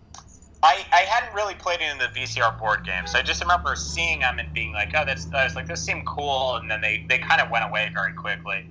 [0.62, 3.12] I, I hadn't really played any of the VCR board games.
[3.12, 5.26] So I just remember seeing them and being like, oh, that's.
[5.32, 8.12] I was like, this seemed cool, and then they they kind of went away very
[8.12, 8.66] quickly.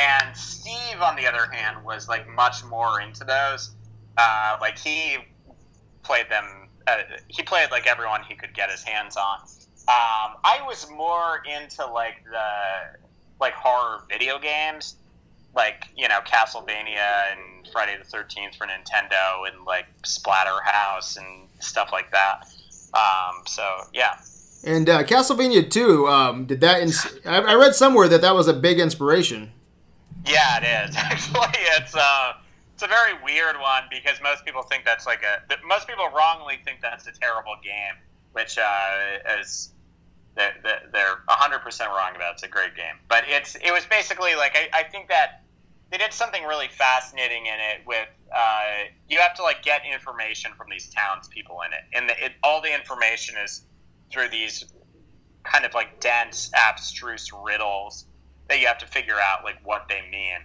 [0.00, 3.70] And Steve, on the other hand, was like much more into those.
[4.16, 5.16] Uh, like he
[6.02, 6.68] played them.
[6.86, 9.40] Uh, he played like everyone he could get his hands on.
[9.88, 12.98] Um, I was more into like the
[13.40, 14.96] like horror video games.
[15.54, 21.90] like you know Castlevania and Friday the Thirteenth for Nintendo and like Splatterhouse and stuff
[21.92, 22.46] like that.
[22.94, 23.62] Um, so
[23.92, 24.16] yeah.
[24.64, 26.80] And uh, Castlevania 2, um, did that?
[26.82, 29.50] Ins- I, I read somewhere that that was a big inspiration.
[30.24, 30.96] Yeah, it is.
[30.98, 32.34] Actually, it's uh,
[32.74, 35.42] it's a very weird one because most people think that's like a.
[35.66, 37.94] Most people wrongly think that's a terrible game,
[38.32, 39.72] which uh, is
[40.34, 40.54] they're,
[40.92, 42.34] they're 100% wrong about.
[42.34, 45.42] It's a great game, but it's it was basically like I, I think that
[45.90, 50.52] they did something really fascinating in it with uh, you have to like get information
[50.56, 53.62] from these townspeople in it, and the, it, all the information is
[54.10, 54.64] through these
[55.42, 58.06] kind of like dense, abstruse riddles
[58.48, 60.38] that you have to figure out like what they mean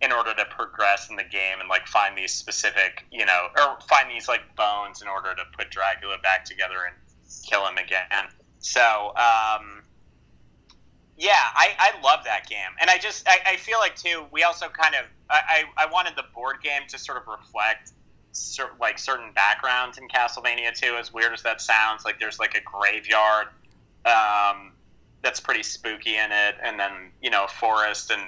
[0.00, 3.78] in order to progress in the game and like find these specific, you know, or
[3.88, 6.96] find these like bones in order to put Dracula back together and
[7.46, 8.28] kill him again.
[8.60, 9.82] So, um,
[11.16, 14.24] yeah, I, I love that game, and I just I, I feel like too.
[14.32, 17.92] We also kind of I, I wanted the board game to sort of reflect
[18.32, 20.96] cer- like certain backgrounds in Castlevania too.
[20.98, 23.48] As weird as that sounds, like there's like a graveyard
[24.06, 24.72] um,
[25.22, 26.90] that's pretty spooky in it, and then
[27.22, 28.22] you know forest, and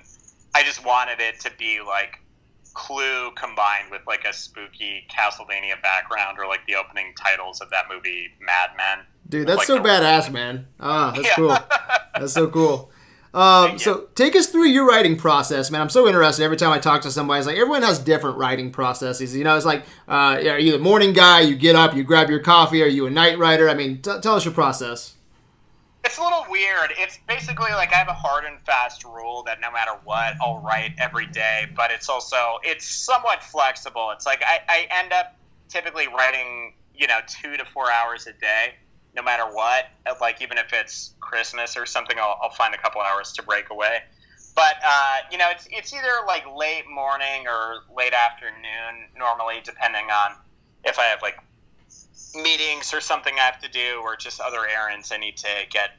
[0.55, 2.19] I just wanted it to be like
[2.75, 7.85] Clue combined with like a spooky Castlevania background, or like the opening titles of that
[7.93, 9.05] movie Mad Men.
[9.29, 10.67] Dude, that's Like so badass, man.
[10.81, 11.35] Ah, that's Yeah.
[11.37, 11.57] cool.
[12.19, 12.91] That's so cool.
[13.35, 15.81] Um, so take us through your writing process, man.
[15.81, 16.45] I'm so interested.
[16.45, 19.35] Every time I talk to somebody, it's like everyone has different writing processes.
[19.35, 21.41] You know, it's like, uh, are you the morning guy?
[21.41, 22.83] You get up, you grab your coffee.
[22.83, 23.71] Are you a night writer?
[23.71, 25.15] I mean, t- tell us your process.
[26.05, 26.93] It's a little weird.
[26.99, 30.59] It's basically like I have a hard and fast rule that no matter what, I'll
[30.59, 31.67] write every day.
[31.77, 34.11] But it's also it's somewhat flexible.
[34.11, 35.37] It's like I, I end up
[35.69, 38.75] typically writing you know two to four hours a day,
[39.15, 39.87] no matter what.
[40.21, 43.71] Like even if it's Christmas or something, I'll, I'll find a couple hours to break
[43.71, 44.01] away.
[44.57, 50.07] But uh, you know, it's it's either like late morning or late afternoon normally, depending
[50.11, 50.37] on
[50.85, 51.39] if I have like
[52.35, 55.91] meetings or something I have to do, or just other errands I need to get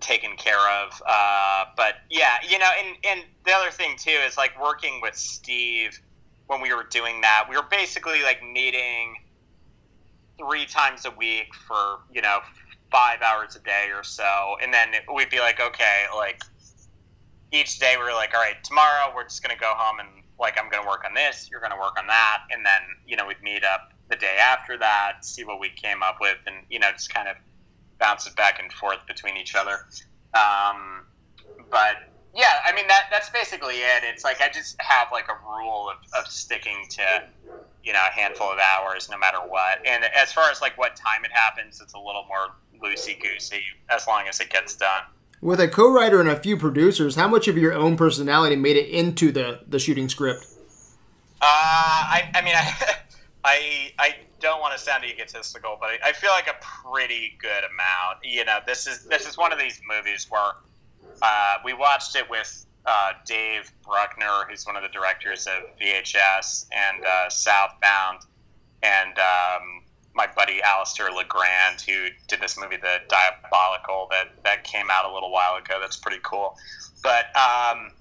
[0.00, 1.02] taken care of.
[1.06, 5.16] Uh, but yeah, you know, and and the other thing too is like working with
[5.16, 5.98] Steve
[6.46, 7.46] when we were doing that.
[7.48, 9.16] We were basically like meeting
[10.38, 12.38] three times a week for you know
[12.90, 16.42] five hours a day or so, and then we'd be like, okay, like
[17.52, 20.08] each day we were like, all right, tomorrow we're just gonna go home and
[20.38, 23.26] like I'm gonna work on this, you're gonna work on that, and then you know
[23.26, 26.78] we'd meet up the day after that, see what we came up with, and you
[26.78, 27.36] know just kind of
[27.98, 29.86] bounce it back and forth between each other.
[30.34, 31.06] Um,
[31.70, 31.96] but
[32.34, 34.04] yeah, I mean that that's basically it.
[34.04, 37.24] It's like I just have like a rule of, of sticking to
[37.82, 39.84] you know a handful of hours no matter what.
[39.86, 42.48] And as far as like what time it happens, it's a little more
[42.82, 45.02] loosey goosey as long as it gets done.
[45.40, 48.88] With a co-writer and a few producers, how much of your own personality made it
[48.88, 50.46] into the the shooting script?
[51.40, 52.96] Uh, I, I mean, I,
[53.46, 57.62] I, I don't want to sound egotistical, but I, I feel like a pretty good
[57.62, 58.24] amount.
[58.24, 60.50] You know, this is this is one of these movies where
[61.22, 66.66] uh, we watched it with uh, Dave Bruckner, who's one of the directors of VHS
[66.72, 68.22] and uh, Southbound,
[68.82, 69.82] and um,
[70.12, 75.14] my buddy Alistair Legrand, who did this movie, The Diabolical, that that came out a
[75.14, 75.78] little while ago.
[75.80, 76.56] That's pretty cool,
[77.00, 77.26] but.
[77.36, 77.92] Um,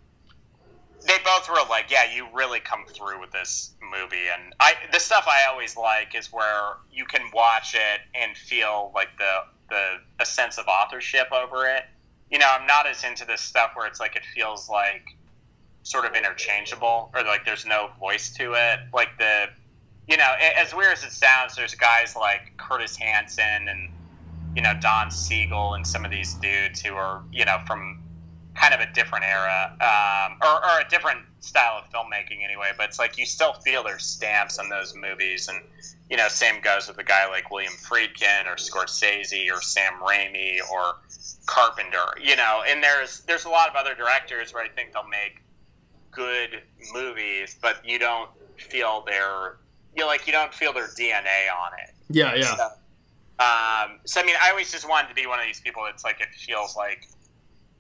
[1.07, 4.99] they both were like, "Yeah, you really come through with this movie." And I, the
[4.99, 9.97] stuff I always like is where you can watch it and feel like the the
[10.19, 11.83] a sense of authorship over it.
[12.29, 15.05] You know, I'm not as into this stuff where it's like it feels like
[15.83, 18.79] sort of interchangeable or like there's no voice to it.
[18.91, 19.45] Like the,
[20.07, 23.91] you know, as weird as it sounds, there's guys like Curtis Hanson and
[24.55, 28.01] you know Don Siegel and some of these dudes who are you know from
[28.55, 32.87] kind of a different era um, or, or a different style of filmmaking anyway but
[32.87, 35.61] it's like you still feel their stamps on those movies and
[36.09, 40.57] you know same goes with a guy like william friedkin or scorsese or sam raimi
[40.71, 40.95] or
[41.45, 45.07] carpenter you know and there's there's a lot of other directors where i think they'll
[45.07, 45.41] make
[46.11, 46.61] good
[46.93, 49.57] movies but you don't feel their
[49.95, 52.55] you know, like you don't feel their dna on it Yeah, yeah.
[52.55, 52.69] so,
[53.37, 56.05] um, so I mean, I always just wanted to be one of these people that's
[56.05, 57.07] like it feels like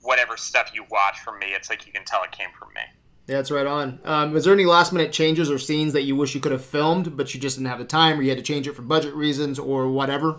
[0.05, 2.81] whatever stuff you watch from me, it's like you can tell it came from me.
[3.27, 3.99] Yeah, that's right on.
[4.03, 6.63] Um, was there any last minute changes or scenes that you wish you could have
[6.63, 8.83] filmed, but you just didn't have the time, or you had to change it for
[8.83, 10.37] budget reasons, or whatever?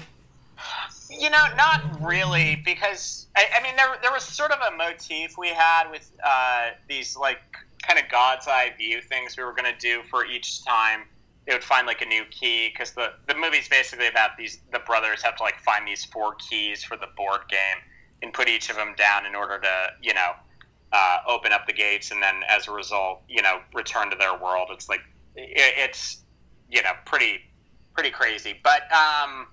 [1.11, 5.37] You know, not really, because I, I mean, there there was sort of a motif
[5.37, 7.41] we had with uh, these like
[7.83, 11.03] kind of God's eye view things we were going to do for each time.
[11.47, 14.81] They would find like a new key because the the movie's basically about these the
[14.81, 17.83] brothers have to like find these four keys for the board game
[18.23, 20.33] and put each of them down in order to you know
[20.93, 24.37] uh, open up the gates, and then as a result, you know, return to their
[24.37, 24.69] world.
[24.73, 25.01] It's like
[25.35, 26.23] it, it's
[26.71, 27.41] you know pretty
[27.95, 29.47] pretty crazy, but um,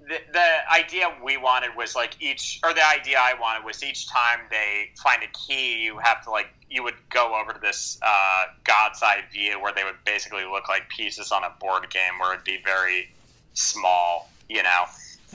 [0.00, 4.08] the the idea we wanted was like each or the idea I wanted was each
[4.08, 7.98] time they find a key, you have to like you would go over to this
[8.02, 12.18] uh, God's eye view where they would basically look like pieces on a board game
[12.20, 13.12] where it'd be very
[13.54, 14.84] small, you know,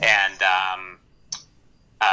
[0.02, 0.95] and um,
[2.00, 2.04] uh,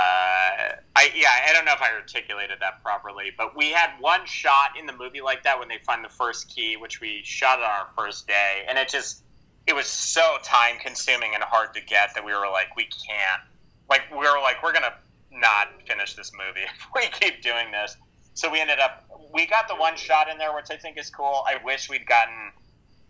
[0.95, 4.77] I yeah, I don't know if I articulated that properly, but we had one shot
[4.79, 7.65] in the movie like that when they find the first key, which we shot on
[7.65, 9.23] our first day, and it just
[9.67, 13.41] it was so time consuming and hard to get that we were like, we can't,
[13.89, 14.93] like we were like, we're gonna
[15.31, 17.97] not finish this movie if we keep doing this.
[18.35, 21.09] So we ended up, we got the one shot in there, which I think is
[21.09, 21.43] cool.
[21.47, 22.51] I wish we'd gotten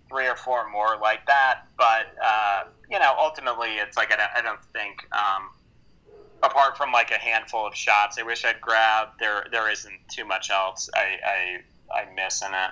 [0.09, 4.32] three or four more like that, but uh, you know, ultimately, it's like I don't,
[4.36, 5.07] I don't think.
[5.11, 5.49] Um,
[6.43, 9.19] apart from like a handful of shots, I wish I'd grabbed.
[9.19, 12.71] There, there isn't too much else I, I, I miss in it.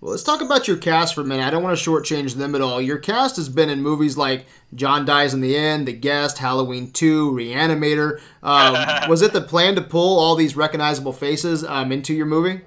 [0.00, 1.46] Well, let's talk about your cast for a minute.
[1.46, 2.82] I don't want to shortchange them at all.
[2.82, 6.90] Your cast has been in movies like John Dies in the End, The Guest, Halloween
[6.90, 8.20] 2, Reanimator.
[8.42, 8.74] Um,
[9.08, 12.62] was it the plan to pull all these recognizable faces um, into your movie?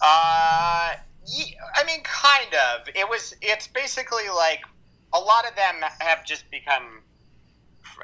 [0.00, 0.94] Uh,
[1.76, 2.88] I mean, kind of.
[2.94, 3.34] It was.
[3.42, 4.60] It's basically like
[5.12, 7.02] a lot of them have just become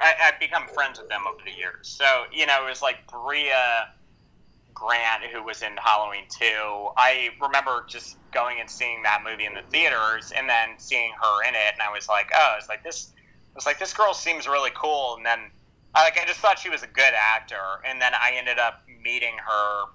[0.01, 1.87] I, have become friends with them over the years.
[1.87, 3.51] So you know, it was like Brea
[4.73, 6.45] Grant, who was in Halloween 2.
[6.97, 11.43] I remember just going and seeing that movie in the theaters, and then seeing her
[11.47, 13.11] in it, and I was like, oh, it's like this.
[13.17, 15.39] I was like, this girl seems really cool, and then
[15.95, 18.83] I like I just thought she was a good actor, and then I ended up
[19.01, 19.85] meeting her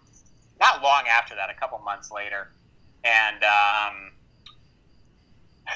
[0.59, 2.51] not long after that, a couple months later,
[3.05, 4.13] and um,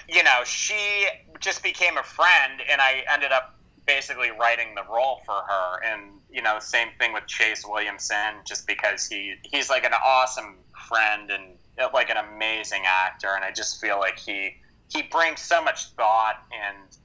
[0.09, 1.07] you know, she
[1.41, 3.55] just became a friend, and I ended up
[3.87, 5.83] basically writing the role for her.
[5.85, 10.57] And you know, same thing with Chase Williamson, just because he he's like an awesome
[10.89, 14.57] friend and uh, like an amazing actor, and I just feel like he
[14.89, 16.97] he brings so much thought and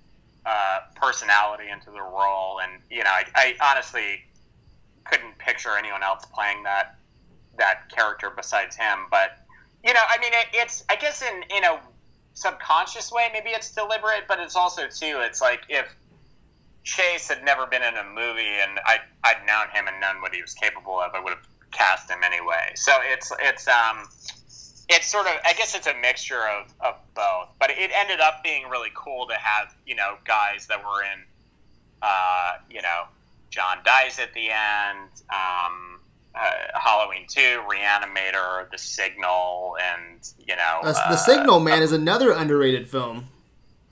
[0.45, 2.59] uh, personality into the role.
[2.61, 4.23] And you know, I, I honestly
[5.05, 6.97] couldn't picture anyone else playing that
[7.57, 9.07] that character besides him.
[9.11, 9.45] But
[9.83, 11.79] you know, I mean, it, it's I guess in in a
[12.33, 15.21] subconscious way, maybe it's deliberate, but it's also too.
[15.21, 15.93] It's like if
[16.83, 20.33] Chase had never been in a movie, and I I'd known him and known what
[20.33, 21.13] he was capable of.
[21.13, 22.71] I would have cast him anyway.
[22.75, 24.07] So it's it's um
[24.89, 27.49] it's sort of I guess it's a mixture of, of both.
[27.59, 31.23] But it ended up being really cool to have you know guys that were in
[32.01, 33.03] uh, you know
[33.49, 35.09] John dies at the end.
[35.29, 35.99] Um,
[36.35, 40.79] uh, Halloween 2, Reanimator, The Signal, and, you know.
[40.83, 43.25] Uh, the Signal, man, is another underrated film.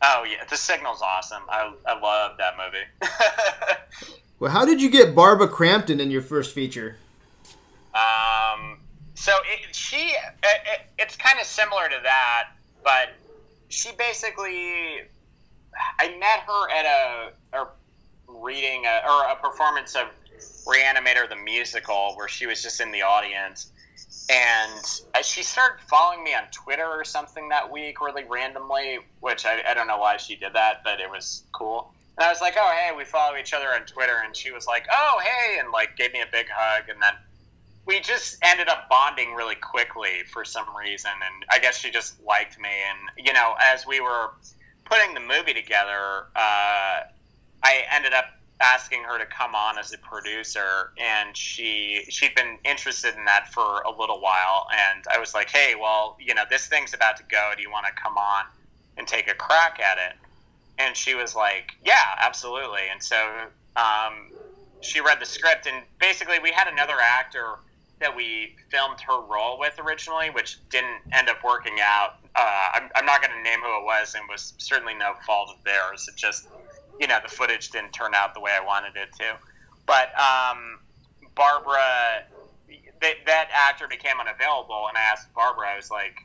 [0.02, 1.44] Oh yeah, The Signal's awesome.
[1.50, 4.12] I, I love that movie.
[4.40, 6.98] well, how did you get Barbara Crampton in your first feature?
[7.96, 8.78] Um,
[9.16, 12.50] so it, she, it, it's kind of similar to that,
[12.84, 13.14] but
[13.70, 15.02] she basically,
[16.00, 17.68] I met her at a, a
[18.28, 20.08] reading a, or a performance of
[20.66, 23.72] Reanimator the musical where she was just in the audience
[24.30, 29.62] and she started following me on Twitter or something that week, really randomly, which I,
[29.68, 31.94] I don't know why she did that, but it was cool.
[32.18, 34.22] And I was like, oh, hey, we follow each other on Twitter.
[34.26, 36.90] And she was like, oh, hey, and like gave me a big hug.
[36.90, 37.14] And then
[37.86, 41.12] we just ended up bonding really quickly for some reason.
[41.14, 42.70] And I guess she just liked me.
[42.90, 44.32] And, you know, as we were
[44.84, 47.04] putting the movie together, uh,
[47.64, 48.26] I ended up
[48.60, 53.52] asking her to come on as a producer and she she'd been interested in that
[53.54, 57.18] for a little while and I was like hey well you know this thing's about
[57.18, 57.52] to go.
[57.56, 58.46] Do you want to come on
[58.98, 60.18] and take a crack at it?
[60.80, 62.82] And she was like yeah absolutely.
[62.92, 63.16] And so
[63.76, 64.32] um,
[64.82, 67.56] she read the script and basically we had another actor
[68.00, 72.16] that we filmed her role with originally which didn't end up working out.
[72.36, 75.50] Uh, I'm, I'm not going to name who it was and was certainly no fault
[75.56, 76.08] of theirs.
[76.08, 76.48] It just
[77.00, 79.38] you know the footage didn't turn out the way I wanted it to.
[79.86, 80.80] But um,
[81.36, 82.26] Barbara,
[83.02, 85.70] that, that actor became unavailable, and I asked Barbara.
[85.70, 86.16] I was like,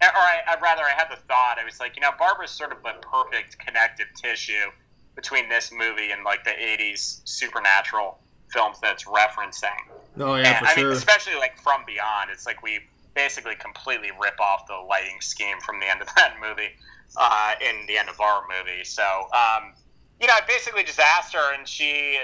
[0.00, 1.56] or I, I rather I had the thought.
[1.60, 4.70] I was like, you know, Barbara's sort of the perfect connective tissue
[5.16, 8.18] between this movie and like the '80s supernatural
[8.52, 9.80] films that's referencing.
[10.18, 10.84] Oh yeah, and, for I sure.
[10.84, 12.30] mean, especially like From Beyond.
[12.30, 12.80] It's like we
[13.14, 16.72] basically completely rip off the lighting scheme from the end of that movie
[17.16, 18.84] uh, in the end of our movie.
[18.84, 19.02] So
[19.32, 19.72] um,
[20.20, 22.18] you know, I basically just asked her, and she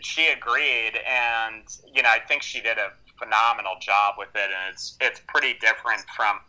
[0.00, 4.72] she agreed, and you know, I think she did a phenomenal job with it, and
[4.72, 6.40] it's it's pretty different from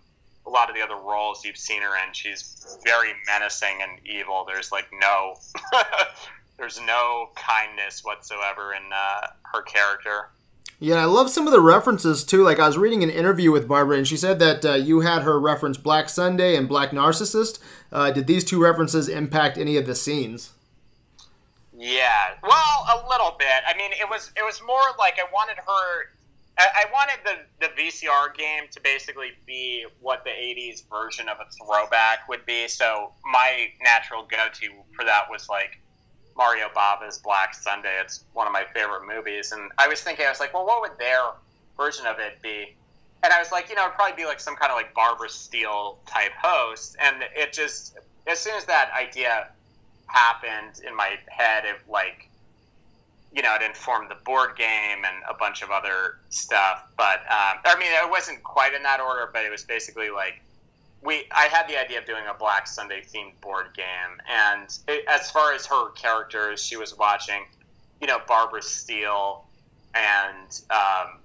[0.47, 2.13] a lot of the other roles you've seen her in.
[2.13, 4.45] She's very menacing and evil.
[4.47, 5.36] There's like no
[6.57, 10.30] there's no kindness whatsoever in uh, her character.
[10.80, 12.43] Yeah, I love some of the references too.
[12.43, 15.22] Like I was reading an interview with Barbara, and she said that uh, you had
[15.22, 17.59] her reference Black Sunday and Black Narcissus.
[17.91, 20.53] Uh, did these two references impact any of the scenes?
[21.82, 23.65] Yeah, well, a little bit.
[23.67, 26.13] I mean, it was it was more like I wanted her.
[26.59, 31.38] I, I wanted the the VCR game to basically be what the '80s version of
[31.39, 32.67] a throwback would be.
[32.67, 35.82] So my natural go to for that was like
[36.38, 37.99] Mario Bava's Black Sunday.
[37.99, 40.82] It's one of my favorite movies, and I was thinking, I was like, well, what
[40.82, 41.32] would their
[41.77, 42.75] version of it be?
[43.23, 45.29] And I was like, you know, it'd probably be like some kind of like Barbara
[45.29, 49.47] Steele type host, and it just as soon as that idea
[50.14, 52.30] happened in my head, it like,
[53.34, 56.84] you know, it informed the board game and a bunch of other stuff.
[56.97, 60.41] But um, I mean, it wasn't quite in that order, but it was basically like
[61.01, 65.05] we I had the idea of doing a Black Sunday themed board game, and it,
[65.07, 67.43] as far as her characters, she was watching,
[67.99, 69.45] you know, Barbara Steele
[69.93, 71.20] and um,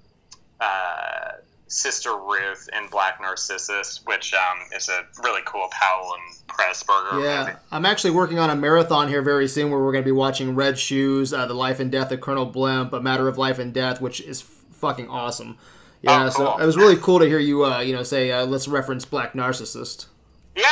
[0.61, 1.33] uh,
[1.69, 7.45] Sister Ruth in Black Narcissus, which um, is a really cool Powell and Pressburger Yeah,
[7.45, 7.57] movie.
[7.73, 10.55] I'm actually working on a marathon here very soon where we're going to be watching
[10.55, 13.75] Red Shoes, uh, The Life and Death of Colonel Blimp, A Matter of Life and
[13.75, 14.47] Death, which is f-
[14.77, 15.59] fucking awesome.
[16.03, 18.47] Yeah, Oh, so it was really cool to hear you, uh, you know, say uh,
[18.47, 20.07] let's reference Black Narcissus.
[20.55, 20.65] Yeah,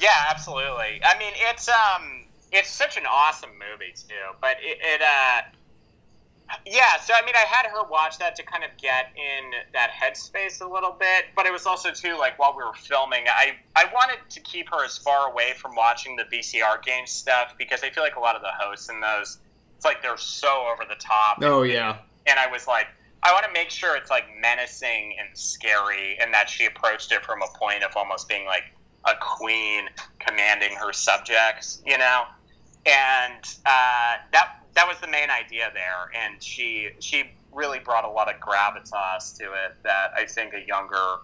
[0.00, 1.00] yeah, absolutely.
[1.04, 4.34] I mean, it's um, it's such an awesome movie too.
[4.40, 5.42] But it, it uh,
[6.66, 6.98] yeah.
[7.02, 10.60] So I mean, I had her watch that to kind of get in that headspace
[10.60, 11.26] a little bit.
[11.34, 14.68] But it was also too like while we were filming, I I wanted to keep
[14.70, 18.20] her as far away from watching the VCR game stuff because I feel like a
[18.20, 19.38] lot of the hosts in those,
[19.76, 21.38] it's like they're so over the top.
[21.42, 22.86] Oh yeah, and I was like,
[23.22, 27.24] I want to make sure it's like menacing and scary, and that she approached it
[27.24, 28.64] from a point of almost being like
[29.04, 29.88] a queen
[30.18, 32.24] commanding her subjects, you know.
[32.86, 38.08] And uh, that that was the main idea there, and she she really brought a
[38.10, 41.16] lot of gravitas to it that I think a younger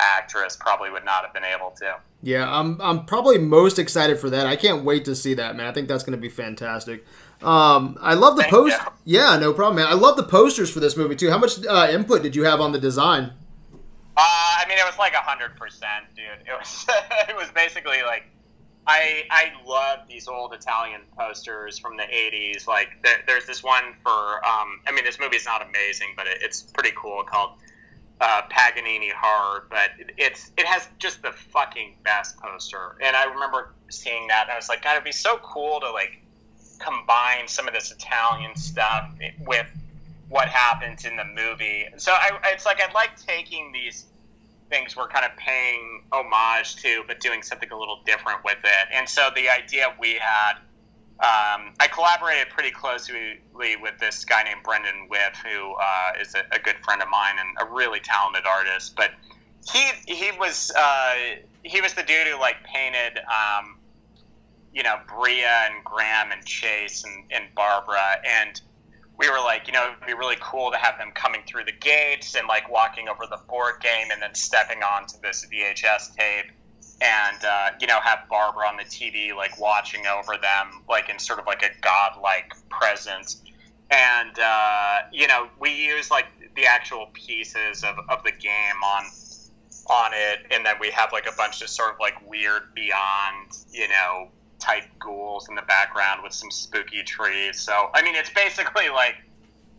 [0.00, 1.96] actress probably would not have been able to.
[2.22, 2.48] yeah.
[2.48, 4.46] I'm I'm probably most excited for that.
[4.46, 5.66] I can't wait to see that, man.
[5.66, 7.04] I think that's going to be fantastic.
[7.42, 8.76] Um, I love the Thank post.
[9.04, 9.18] you.
[9.20, 9.86] Yeah, no problem, man.
[9.86, 11.30] I love the posters for this movie too.
[11.30, 13.32] How much uh, input did you have on the design?
[14.16, 16.46] Uh, I mean, it was like hundred percent, dude.
[16.46, 16.86] It was
[17.28, 18.24] it was basically like
[18.88, 22.66] I I love these old Italian posters from the '80s.
[22.66, 26.38] Like there, there's this one for um, I mean, this movie's not amazing, but it,
[26.40, 27.58] it's pretty cool called
[28.20, 29.66] uh, Paganini Horror.
[29.68, 34.44] But it, it's it has just the fucking best poster, and I remember seeing that,
[34.44, 36.22] and I was like, God, it'd be so cool to like
[36.78, 39.10] combine some of this Italian stuff
[39.46, 39.66] with
[40.30, 41.86] what happens in the movie.
[41.98, 44.06] So I, it's like I like taking these
[44.68, 48.88] things we're kind of paying homage to, but doing something a little different with it.
[48.92, 50.54] And so the idea we had,
[51.20, 56.44] um, I collaborated pretty closely with this guy named Brendan Whiff, who uh, is a,
[56.54, 58.94] a good friend of mine and a really talented artist.
[58.94, 59.12] But
[59.72, 61.14] he he was uh,
[61.64, 63.18] he was the dude who like painted.
[63.18, 63.78] Um,
[64.72, 68.20] you know, Brea and Graham and Chase and, and Barbara.
[68.24, 68.60] And
[69.18, 71.72] we were like, you know, it'd be really cool to have them coming through the
[71.72, 76.52] gates and like walking over the board game and then stepping onto this VHS tape
[77.00, 81.18] and, uh, you know, have Barbara on the TV, like watching over them, like in
[81.18, 83.42] sort of like a godlike presence.
[83.90, 89.04] And, uh, you know, we use like the actual pieces of, of the game on
[89.90, 93.56] on it and then we have like a bunch of sort of like weird beyond
[93.72, 94.28] you know
[94.58, 97.60] type ghouls in the background with some spooky trees.
[97.60, 99.16] So I mean, it's basically like,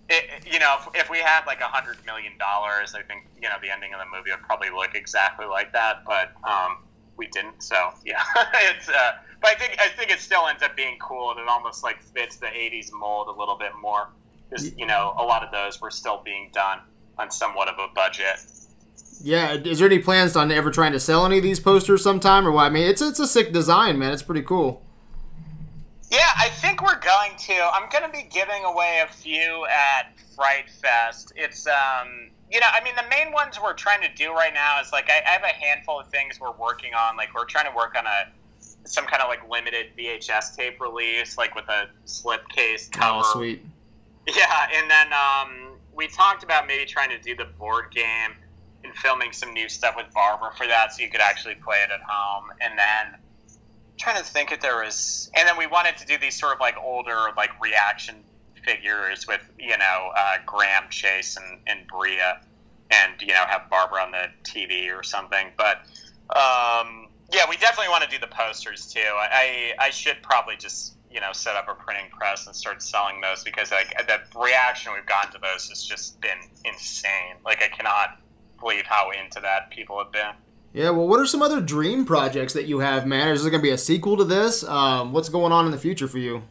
[0.09, 3.47] it, you know, if, if we had like a hundred million dollars, I think you
[3.47, 6.03] know the ending of the movie would probably look exactly like that.
[6.05, 6.77] But um,
[7.17, 8.23] we didn't, so yeah,
[8.53, 8.89] it's.
[8.89, 11.83] Uh, but I think I think it still ends up being cool, and it almost
[11.83, 14.07] like fits the '80s mold a little bit more.
[14.49, 16.79] Because you know, a lot of those were still being done
[17.17, 18.39] on somewhat of a budget.
[19.21, 22.47] Yeah, is there any plans on ever trying to sell any of these posters sometime,
[22.47, 22.63] or what?
[22.63, 24.13] I mean, it's it's a sick design, man.
[24.13, 24.81] It's pretty cool.
[26.09, 27.53] Yeah, I think we're going to.
[27.73, 31.33] I'm going to be giving away a few at Fright Fest.
[31.35, 34.79] It's um, you know, I mean, the main ones we're trying to do right now
[34.81, 37.17] is like I, I have a handful of things we're working on.
[37.17, 38.31] Like we're trying to work on a
[38.85, 43.21] some kind of like limited VHS tape release, like with a slipcase cover.
[43.23, 43.65] Oh, sweet.
[44.27, 48.35] Yeah, and then um, we talked about maybe trying to do the board game
[48.83, 51.91] and filming some new stuff with Barbara for that, so you could actually play it
[51.91, 52.51] at home.
[52.61, 53.19] And then
[53.97, 56.59] trying to think if there was, and then we wanted to do these sort of
[56.59, 58.15] like older like reaction
[58.63, 62.19] figures with you know uh, Graham Chase and, and Brea,
[62.89, 65.51] and you know have Barbara on the TV or something.
[65.57, 65.77] But
[66.35, 68.99] um, yeah, we definitely want to do the posters too.
[68.99, 73.21] I I should probably just you know set up a printing press and start selling
[73.21, 77.35] those because like the reaction we've gotten to those has just been insane.
[77.45, 78.19] Like I cannot
[78.59, 80.33] believe how into that people have been.
[80.73, 83.29] Yeah, well, what are some other dream projects that you have, man?
[83.29, 84.63] Is there going to be a sequel to this?
[84.63, 86.43] Um, what's going on in the future for you?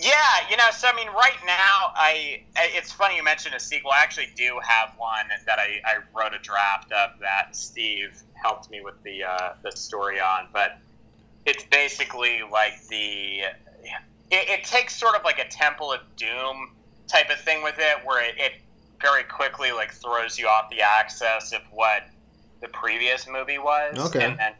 [0.00, 0.14] Yeah,
[0.50, 3.90] you know, so I mean, right now, I it's funny you mentioned a sequel.
[3.90, 8.70] I actually do have one that I, I wrote a draft of that Steve helped
[8.70, 10.78] me with the uh, the story on, but
[11.44, 13.42] it's basically like the
[14.30, 16.72] it, it, takes sort of like a Temple of Doom
[17.06, 18.52] type of thing with it, where it, it
[19.02, 22.04] very quickly like throws you off the axis of what
[22.60, 24.24] the previous movie was, okay.
[24.24, 24.52] and then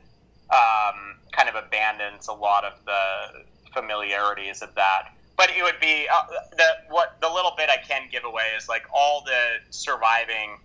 [0.50, 6.06] um, kind of abandons a lot of the familiarities of that but it would be
[6.12, 6.22] uh,
[6.56, 10.58] the what the little bit I can give away is like all the surviving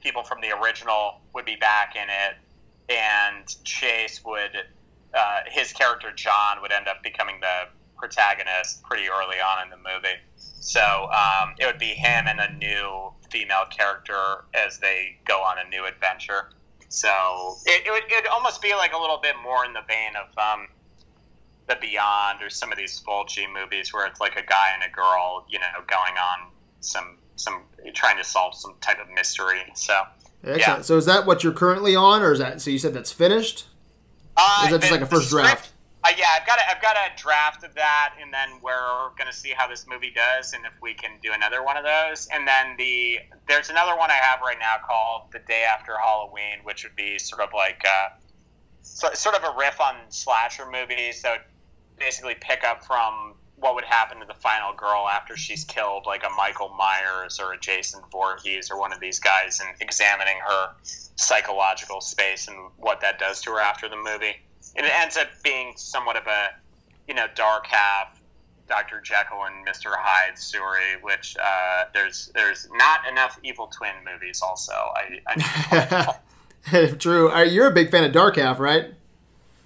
[0.00, 4.56] people from the original would be back in it, and Chase would
[5.14, 7.68] uh, his character John would end up becoming the
[8.02, 10.18] protagonist pretty early on in the movie.
[10.34, 15.56] So um, it would be him and a new female character as they go on
[15.64, 16.50] a new adventure.
[16.88, 20.12] So it, it would it'd almost be like a little bit more in the vein
[20.16, 20.66] of um,
[21.68, 24.94] the Beyond or some of these Fulci movies where it's like a guy and a
[24.94, 26.50] girl, you know, going on
[26.80, 27.62] some some
[27.94, 29.62] trying to solve some type of mystery.
[29.74, 30.02] So
[30.44, 30.78] Excellent.
[30.78, 30.82] Yeah.
[30.82, 32.70] So is that what you're currently on, or is that so?
[32.70, 33.66] You said that's finished.
[34.36, 35.71] Uh, is that just like a first draft?
[36.04, 39.32] Uh, yeah, I've got a, I've got a draft of that, and then we're gonna
[39.32, 42.28] see how this movie does, and if we can do another one of those.
[42.32, 46.58] And then the there's another one I have right now called The Day After Halloween,
[46.64, 48.08] which would be sort of like uh,
[48.82, 51.22] so, sort of a riff on slasher movies.
[51.22, 51.36] So
[51.98, 56.24] basically pick up from what would happen to the final girl after she's killed, like
[56.24, 60.70] a Michael Myers or a Jason Voorhees or one of these guys, and examining her
[61.14, 64.34] psychological space and what that does to her after the movie.
[64.76, 66.50] And it ends up being somewhat of a,
[67.06, 68.20] you know, dark half
[68.68, 69.00] Dr.
[69.02, 69.90] Jekyll and Mr.
[69.94, 74.40] Hyde story, which uh, there's there's not enough evil twin movies.
[74.42, 77.36] Also, I, I true.
[77.44, 78.86] You're a big fan of Dark Half, right?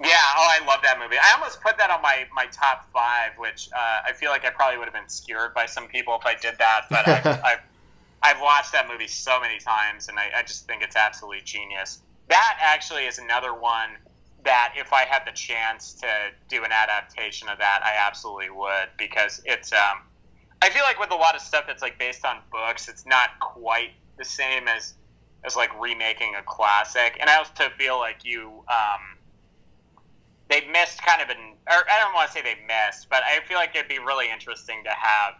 [0.00, 1.16] Yeah, oh, I love that movie.
[1.16, 4.50] I almost put that on my, my top five, which uh, I feel like I
[4.50, 6.82] probably would have been skewered by some people if I did that.
[6.90, 7.60] But I've, I've,
[8.22, 12.00] I've, watched that movie so many times, and I, I just think it's absolutely genius.
[12.28, 13.90] That actually is another one
[14.46, 16.06] that if I had the chance to
[16.48, 19.72] do an adaptation of that, I absolutely would because it's.
[19.72, 20.02] Um,
[20.62, 23.38] I feel like with a lot of stuff that's like based on books, it's not
[23.40, 24.94] quite the same as
[25.44, 28.64] as like remaking a classic, and I also feel like you.
[28.68, 29.18] Um,
[30.48, 33.40] they missed kind of an, or I don't want to say they missed, but I
[33.48, 35.34] feel like it'd be really interesting to have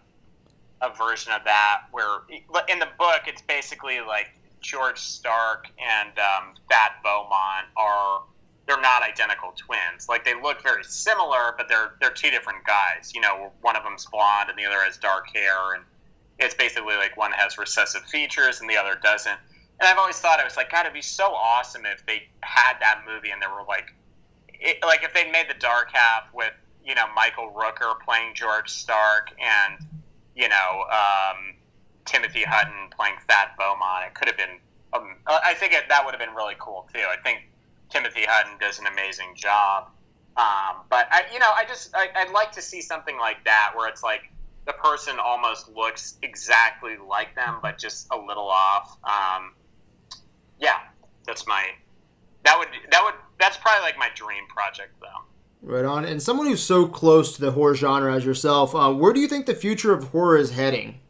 [0.83, 2.23] a version of that where
[2.69, 4.31] in the book it's basically like
[4.61, 8.23] George Stark and um, Thad Beaumont are
[8.66, 10.09] they're not identical twins.
[10.09, 13.12] Like they look very similar, but they're they're two different guys.
[13.14, 15.84] You know, one of them's blonde and the other has dark hair, and
[16.38, 19.38] it's basically like one has recessive features and the other doesn't.
[19.78, 22.74] And I've always thought it was like, God, it'd be so awesome if they had
[22.80, 23.94] that movie and there were like
[24.48, 26.52] it, like if they made the dark half with
[26.84, 29.86] you know Michael Rooker playing George Stark and
[30.34, 31.55] you know um,
[32.05, 34.59] Timothy Hutton playing Thad Beaumont, it could have been.
[34.93, 37.01] Um, I think it, that would have been really cool too.
[37.01, 37.48] I think
[37.91, 39.89] Timothy Hutton does an amazing job.
[40.37, 43.73] Um, but I, you know, I just I, I'd like to see something like that
[43.75, 44.31] where it's like
[44.67, 48.99] the person almost looks exactly like them, but just a little off.
[49.05, 49.55] Um,
[50.59, 50.81] yeah,
[51.27, 51.71] that's my
[52.45, 55.25] that would that would that's probably like my dream project though.
[55.63, 56.05] Right on.
[56.05, 59.27] And someone who's so close to the horror genre as yourself, uh, where do you
[59.27, 61.01] think the future of horror is heading?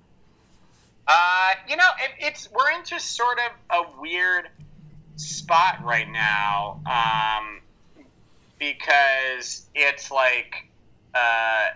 [1.07, 4.49] Uh, you know, it, it's we're into sort of a weird
[5.17, 7.61] spot right now um,
[8.59, 10.69] because it's like
[11.15, 11.69] uh,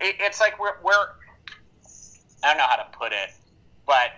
[0.00, 0.92] it, it's like we're, we're
[2.42, 3.30] I don't know how to put it,
[3.86, 4.10] but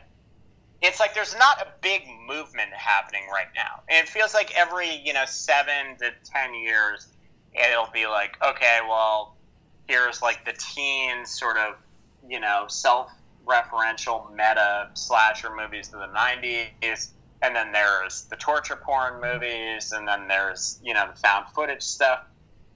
[0.82, 3.82] it's like there's not a big movement happening right now.
[3.88, 7.08] And it feels like every, you know, seven to ten years,
[7.54, 9.36] it'll be like, okay, well,
[9.88, 11.74] here's like the teen sort of,
[12.28, 13.10] you know, self
[13.46, 17.08] referential meta slasher movies of the 90s.
[17.42, 19.92] And then there's the torture porn movies.
[19.92, 22.24] And then there's, you know, the found footage stuff.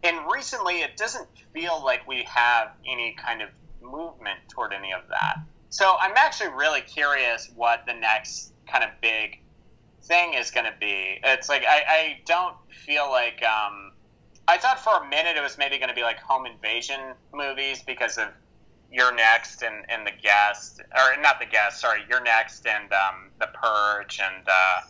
[0.03, 3.49] And recently, it doesn't feel like we have any kind of
[3.81, 5.37] movement toward any of that.
[5.71, 9.41] So I'm actually really curious what the next kind of big
[10.05, 11.19] thing is going to be.
[11.25, 13.93] It's like I, I don't feel like um,
[14.47, 17.01] I thought for a minute it was maybe going to be like home invasion
[17.33, 18.29] movies because of
[18.95, 23.31] You're Next and, and the Guest, or not the Guest, sorry, You're Next and um,
[23.41, 24.83] the Purge and uh,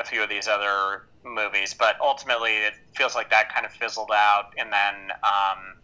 [0.00, 1.72] a few of these other movies.
[1.78, 5.12] But ultimately, it feels like that kind of fizzled out, and then.
[5.22, 5.76] Um,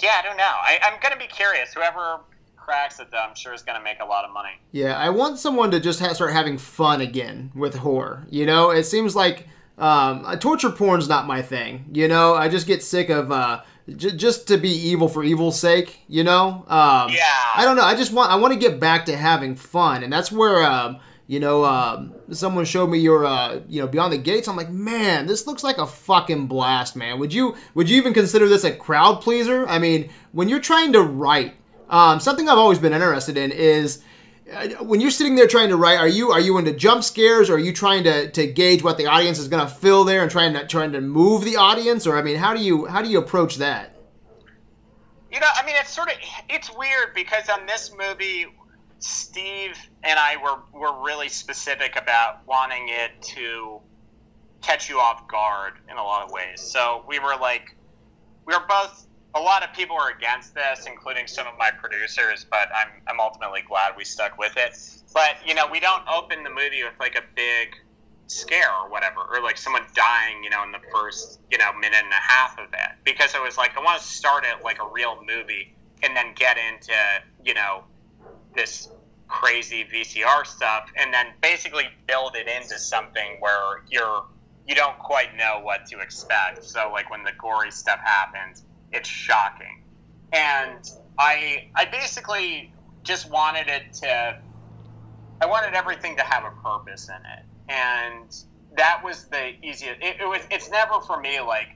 [0.00, 0.44] yeah, I don't know.
[0.44, 1.74] I, I'm gonna be curious.
[1.74, 2.20] Whoever
[2.56, 4.52] cracks it, I'm sure is gonna make a lot of money.
[4.70, 8.26] Yeah, I want someone to just ha- start having fun again with horror.
[8.30, 11.86] You know, it seems like um, torture porn's not my thing.
[11.92, 13.62] You know, I just get sick of uh,
[13.96, 16.00] j- just to be evil for evil's sake.
[16.08, 17.24] You know, um, Yeah.
[17.56, 17.82] I don't know.
[17.84, 20.98] I just want I want to get back to having fun, and that's where um,
[21.26, 24.48] you know um, someone showed me your uh, you know Beyond the Gates.
[24.48, 27.18] I'm like, man, this looks like a fucking blast, man.
[27.18, 29.66] Would you would you even consider this a crowd pleaser?
[29.68, 31.54] I mean, when you're trying to write,
[31.90, 34.02] um, something I've always been interested in is
[34.80, 37.54] when you're sitting there trying to write, are you are you into jump scares, or
[37.54, 40.30] are you trying to, to gauge what the audience is going to feel there and
[40.30, 43.08] trying to trying to move the audience, or I mean, how do you how do
[43.08, 43.94] you approach that?
[45.30, 46.14] You know, I mean, it's sort of
[46.48, 48.46] it's weird because on this movie,
[49.00, 53.80] Steve and I were were really specific about wanting it to
[54.62, 56.62] catch you off guard in a lot of ways.
[56.62, 57.76] So we were like,
[58.46, 59.06] we were both.
[59.34, 63.20] A lot of people were against this, including some of my producers, but I'm I'm
[63.20, 64.76] ultimately glad we stuck with it.
[65.12, 67.74] But you know, we don't open the movie with like a big
[68.28, 72.02] scare or whatever, or like someone dying, you know, in the first, you know, minute
[72.02, 72.90] and a half of it.
[73.04, 76.34] Because it was like, I want to start it like a real movie and then
[76.34, 76.94] get into,
[77.44, 77.84] you know,
[78.54, 78.88] this
[79.26, 84.24] crazy VCR stuff and then basically build it into something where you're,
[84.66, 86.64] you don't quite know what to expect.
[86.64, 89.82] So, like, when the gory stuff happens, it's shocking.
[90.32, 94.38] And I, I basically just wanted it to,
[95.40, 98.34] I wanted everything to have a purpose in it and
[98.76, 100.00] that was the easiest.
[100.00, 100.42] It, it, was.
[100.50, 101.68] It's never for me like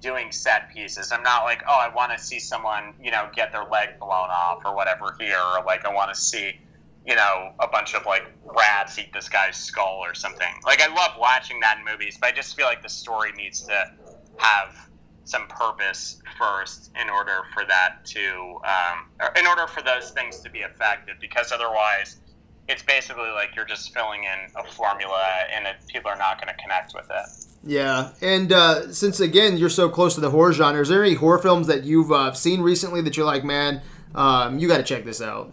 [0.00, 1.10] doing set pieces.
[1.12, 4.10] I'm not like, oh, I want to see someone, you know, get their leg blown
[4.30, 6.58] off or whatever here, or like I want to see,
[7.06, 10.54] you know, a bunch of like rats eat this guy's skull or something.
[10.64, 13.62] Like I love watching that in movies, but I just feel like the story needs
[13.62, 13.92] to
[14.36, 14.87] have
[15.28, 20.50] some purpose first in order for that to, um, in order for those things to
[20.50, 22.16] be effective, because otherwise
[22.66, 26.54] it's basically like you're just filling in a formula and it, people are not going
[26.54, 27.46] to connect with it.
[27.62, 31.14] Yeah, and uh, since again you're so close to the horror genre, is there any
[31.14, 33.82] horror films that you've uh, seen recently that you're like, man,
[34.14, 35.52] um, you got to check this out?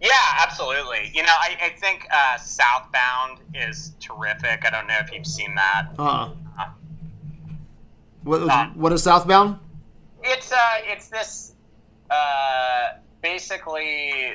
[0.00, 0.10] Yeah,
[0.40, 1.10] absolutely.
[1.14, 4.66] You know, I, I think uh, Southbound is terrific.
[4.66, 5.88] I don't know if you've seen that.
[5.98, 6.30] Uh.
[8.26, 9.60] What what is Southbound?
[10.24, 11.54] It's uh, it's this
[12.10, 14.34] uh, basically,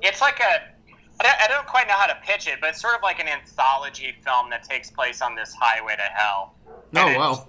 [0.00, 0.74] it's like a
[1.20, 3.20] I don't, I don't quite know how to pitch it, but it's sort of like
[3.20, 6.54] an anthology film that takes place on this highway to hell.
[6.96, 7.48] Oh it- wow!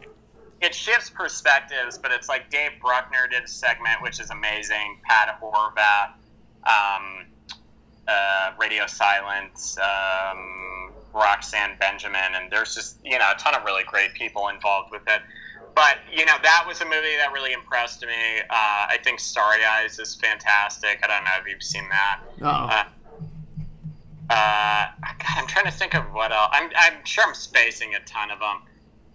[0.62, 5.00] It shifts perspectives, but it's like Dave Bruckner did a segment, which is amazing.
[5.04, 6.14] Pat Horvath,
[6.66, 7.26] um,
[8.08, 13.84] uh, Radio Silence, um, Roxanne Benjamin, and there's just you know a ton of really
[13.84, 15.22] great people involved with it.
[15.76, 18.40] But you know that was a movie that really impressed me.
[18.50, 21.00] Uh, I think Starry Eyes is fantastic.
[21.04, 22.22] I don't know if you've seen that.
[22.70, 22.84] Uh,
[24.30, 26.50] uh, God, I'm trying to think of what else.
[26.52, 28.62] I'm, I'm sure I'm spacing a ton of them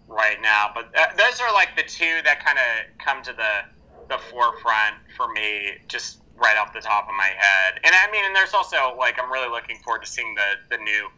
[0.06, 3.64] right now, but uh, those are like the two that kind of come to the
[4.08, 7.80] the forefront for me, just right off the top of my head.
[7.84, 10.82] And I mean, and there's also like I'm really looking forward to seeing the the
[10.82, 11.08] new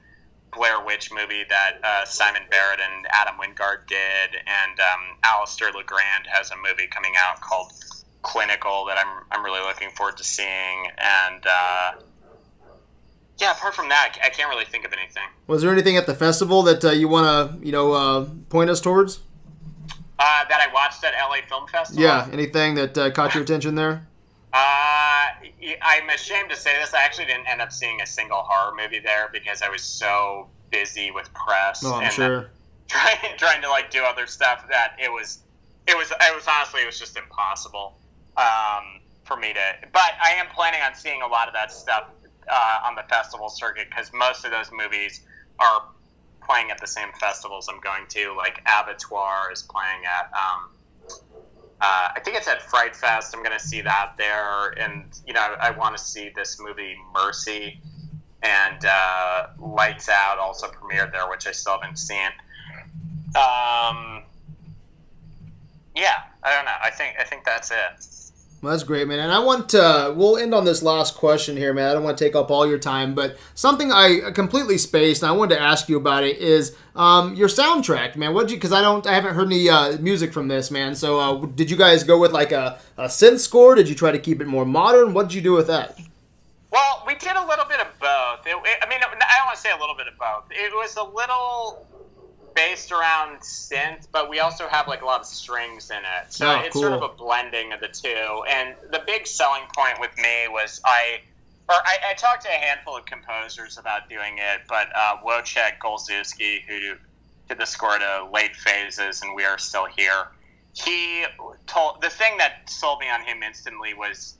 [0.52, 6.26] Blair Witch movie that uh, Simon Barrett and Adam Wingard did, and um, Alistair Legrand
[6.30, 7.72] has a movie coming out called
[8.22, 11.46] Clinical that I'm I'm really looking forward to seeing, and.
[11.46, 11.92] Uh,
[13.38, 15.24] yeah, apart from that, I can't really think of anything.
[15.48, 17.26] Was there anything at the festival that uh, you want
[17.60, 19.20] to you know uh, point us towards?
[20.18, 22.00] Uh, that I watched at LA Film Festival.
[22.00, 24.06] Yeah, anything that uh, caught your attention there?
[24.52, 25.26] Uh,
[25.80, 26.92] I'm ashamed to say this.
[26.92, 30.48] I actually didn't end up seeing a single horror movie there because I was so
[30.70, 32.50] busy with press Oh, I'm and sure.
[32.88, 35.38] trying trying to like do other stuff that it was
[35.86, 37.96] it was it was honestly it was just impossible
[38.36, 39.88] um, for me to.
[39.92, 42.10] But I am planning on seeing a lot of that stuff
[42.50, 45.22] uh, on the festival circuit because most of those movies
[45.58, 45.82] are
[46.44, 48.34] playing at the same festivals I'm going to.
[48.36, 50.30] Like Abattoir is playing at.
[50.34, 50.68] Um,
[51.82, 53.34] uh, I think it's at Fright Fest.
[53.34, 56.60] I'm going to see that there, and you know, I, I want to see this
[56.60, 57.80] movie Mercy,
[58.42, 62.30] and uh, Lights Out also premiered there, which I still haven't seen.
[63.34, 64.22] Um,
[65.96, 66.76] yeah, I don't know.
[66.82, 68.31] I think I think that's it.
[68.62, 69.18] Well, that's great, man.
[69.18, 71.88] And I want to, we'll end on this last question here, man.
[71.90, 75.28] I don't want to take up all your time, but something I completely spaced, and
[75.30, 78.34] I wanted to ask you about it, is um, your soundtrack, man.
[78.34, 80.94] What did you, because I don't, I haven't heard any uh, music from this, man.
[80.94, 83.74] So uh, did you guys go with like a, a synth score?
[83.74, 85.12] Did you try to keep it more modern?
[85.12, 85.98] What did you do with that?
[86.70, 88.46] Well, we did a little bit of both.
[88.46, 90.44] It, it- I mean, I don't want to say a little bit of both.
[90.52, 91.84] It was a little.
[92.54, 96.32] Based around synth, but we also have like a lot of strings in it.
[96.32, 98.42] So Oh, it's sort of a blending of the two.
[98.50, 101.20] And the big selling point with me was I,
[101.68, 105.78] or I, I talked to a handful of composers about doing it, but uh, Wojciech
[105.82, 106.94] Golczewski, who
[107.48, 110.26] did the score to Late Phases and We Are Still Here,
[110.74, 111.24] he
[111.66, 114.38] told the thing that sold me on him instantly was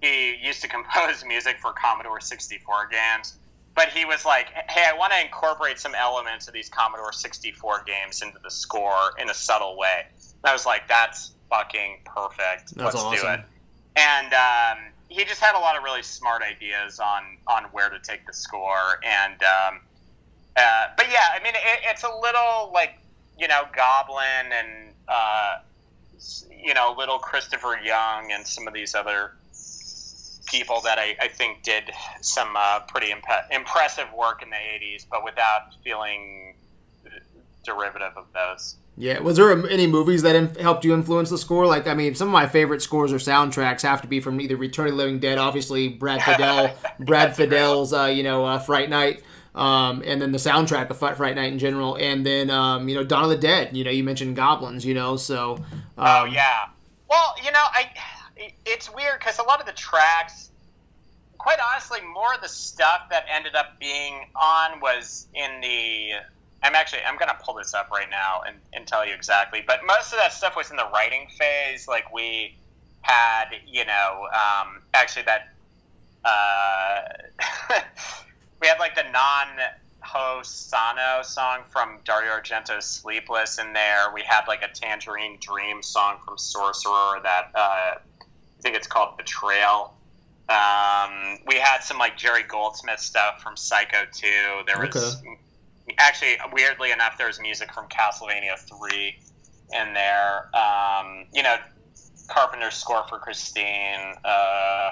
[0.00, 3.38] he used to compose music for Commodore 64 games
[3.74, 7.84] but he was like, "Hey, I want to incorporate some elements of these Commodore 64
[7.86, 12.74] games into the score in a subtle way." And I was like, "That's fucking perfect.
[12.74, 13.40] That's Let's do it."
[13.96, 17.98] And um, he just had a lot of really smart ideas on on where to
[17.98, 19.80] take the score, and um,
[20.56, 22.98] uh, but yeah, I mean, it, it's a little like
[23.38, 25.58] you know, Goblin and uh,
[26.50, 29.32] you know, little Christopher Young and some of these other
[30.46, 31.90] people that I, I think did
[32.20, 36.54] some uh, pretty imp- impressive work in the 80s, but without feeling
[37.64, 38.76] derivative of those.
[38.96, 41.66] Yeah, was there any movies that in- helped you influence the score?
[41.66, 44.56] Like, I mean, some of my favorite scores or soundtracks have to be from either
[44.56, 48.88] Return of the Living Dead, obviously Brad Fiedel, Brad Fiedel's, uh, you know, uh, Fright
[48.88, 49.22] Night,
[49.56, 52.94] um, and then the soundtrack of Fright Fright Night in general, and then um, you
[52.94, 53.76] know, Dawn of the Dead.
[53.76, 55.56] You know, you mentioned Goblins, you know, so.
[55.56, 56.66] Um, oh yeah.
[57.10, 57.88] Well, you know, I
[58.36, 60.50] it's weird because a lot of the tracks,
[61.38, 66.10] quite honestly, more of the stuff that ended up being on was in the.
[66.62, 69.80] I'm actually I'm gonna pull this up right now and, and tell you exactly, but
[69.86, 71.86] most of that stuff was in the writing phase.
[71.86, 72.56] Like we
[73.02, 75.50] had, you know, um, actually that.
[76.24, 77.02] Uh,
[78.62, 79.48] we had like the Non
[80.00, 84.12] ho sonno song from Dario Argento's Sleepless in there.
[84.12, 87.94] We had like a Tangerine Dream song from Sorcerer that uh,
[88.64, 89.94] think it's called Betrayal.
[90.48, 94.26] Um, we had some like Jerry Goldsmith stuff from Psycho 2.
[94.66, 95.22] There was
[95.98, 99.16] actually, weirdly enough, there was music from Castlevania 3
[99.72, 100.50] in there.
[100.56, 101.56] Um, you know,
[102.28, 104.14] Carpenter's score for Christine.
[104.24, 104.90] Uh,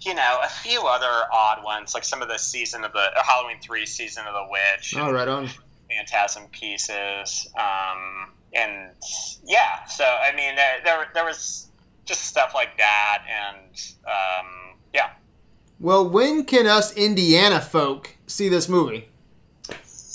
[0.00, 3.22] you know, a few other odd ones, like some of the season of the uh,
[3.22, 5.48] Halloween three season of the witch, Oh, right on.
[5.90, 8.90] Phantasm pieces, um, and
[9.44, 9.84] yeah.
[9.86, 11.69] So I mean, there, there there was
[12.04, 15.10] just stuff like that, and um, yeah.
[15.78, 19.08] Well, when can us Indiana folk see this movie?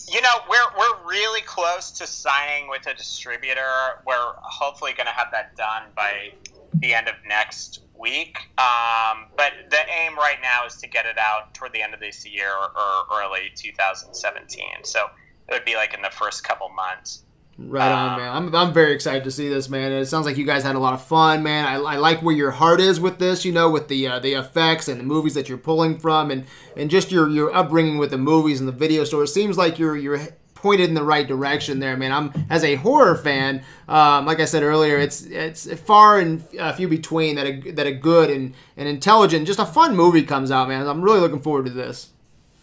[0.08, 4.04] You know, we're we're really close to signing with a distributor.
[4.06, 6.34] We're hopefully going to have that done by
[6.80, 8.38] the end of next week.
[8.58, 12.00] Um, but the aim right now is to get it out toward the end of
[12.00, 14.66] this year or early 2017.
[14.84, 15.06] So
[15.48, 17.25] it would be like in the first couple months.
[17.58, 18.36] Right on, Um, man.
[18.36, 19.94] I'm, I'm very excited to see this, man.
[19.94, 21.66] It sounds like you guys had a lot of fun, man.
[21.66, 24.34] I, I like where your heart is with this, you know, with the uh, the
[24.34, 26.46] effects and the movies that you're pulling from, and,
[26.76, 29.24] and just your, your upbringing with the movies and the video store.
[29.24, 30.20] It seems like you're you're
[30.54, 32.12] pointed in the right direction there, man.
[32.12, 36.74] I'm as a horror fan, um, like I said earlier, it's it's far and uh,
[36.74, 40.52] few between that a that a good and, and intelligent, just a fun movie comes
[40.52, 40.86] out, man.
[40.86, 42.10] I'm really looking forward to this.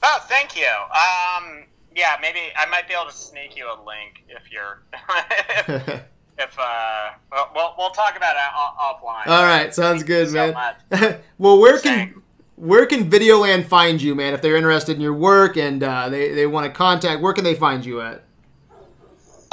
[0.03, 0.67] Oh, thank you.
[0.67, 1.65] Um,
[1.95, 4.83] yeah, maybe I might be able to sneak you a link if you're.
[5.69, 6.03] if,
[6.39, 8.41] if uh, well, we'll, talk about it
[8.81, 9.27] offline.
[9.27, 10.55] All right, sounds good, so man.
[10.55, 11.17] much.
[11.39, 12.23] well, where can
[12.57, 14.35] where can Videoland find you, man?
[14.35, 17.45] If they're interested in your work and uh, they they want to contact, where can
[17.45, 18.25] they find you at?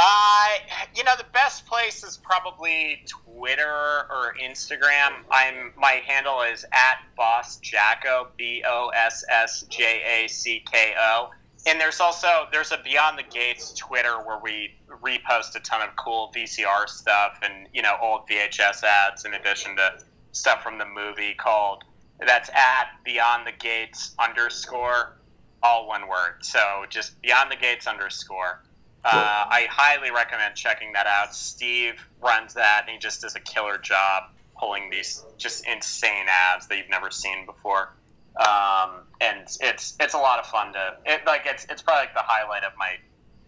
[0.01, 0.47] Uh,
[0.95, 5.23] you know, the best place is probably Twitter or Instagram.
[5.29, 10.93] I'm my handle is at Boss Jacko B O S S J A C K
[10.97, 11.31] O.
[11.67, 15.95] And there's also there's a Beyond the Gates Twitter where we repost a ton of
[15.95, 19.99] cool VCR stuff and you know old VHS ads in addition to
[20.31, 21.83] stuff from the movie called
[22.25, 25.15] that's at Beyond the Gates underscore
[25.61, 26.35] all one word.
[26.41, 28.63] So just Beyond the Gates underscore.
[29.03, 31.33] Uh, I highly recommend checking that out.
[31.33, 34.23] Steve runs that, and he just does a killer job
[34.59, 37.93] pulling these just insane ads that you've never seen before.
[38.37, 42.13] Um, and it's it's a lot of fun to it, like it's it's probably like
[42.13, 42.95] the highlight of my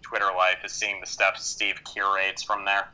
[0.02, 2.90] Twitter life is seeing the stuff Steve curates from there.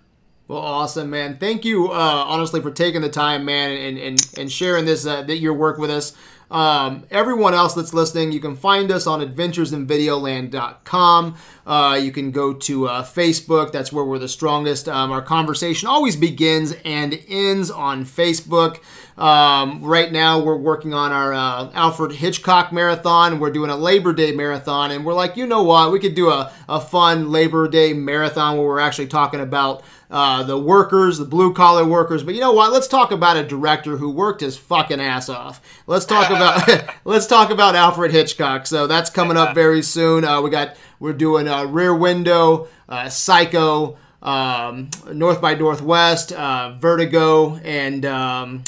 [0.47, 1.37] Well, awesome, man.
[1.37, 5.23] Thank you, uh, honestly, for taking the time, man, and and, and sharing this uh,
[5.23, 6.13] that your work with us.
[6.49, 11.35] Um, everyone else that's listening, you can find us on adventuresinvideoland.com.
[11.65, 13.73] Uh, you can go to uh, Facebook.
[13.73, 14.87] That's where we're the strongest.
[14.87, 18.79] Um, our conversation always begins and ends on Facebook.
[19.17, 23.39] Um, right now, we're working on our uh, Alfred Hitchcock marathon.
[23.39, 25.91] We're doing a Labor Day marathon, and we're like, you know what?
[25.91, 30.43] We could do a, a fun Labor Day marathon where we're actually talking about uh,
[30.43, 32.23] the workers, the blue collar workers.
[32.23, 32.71] But you know what?
[32.71, 35.61] Let's talk about a director who worked his fucking ass off.
[35.87, 38.67] Let's talk about let's talk about Alfred Hitchcock.
[38.67, 40.25] So that's coming up very soon.
[40.25, 46.75] Uh, we got we're doing uh, Rear Window, uh, Psycho, um, North by Northwest, uh,
[46.79, 48.63] Vertigo, and um,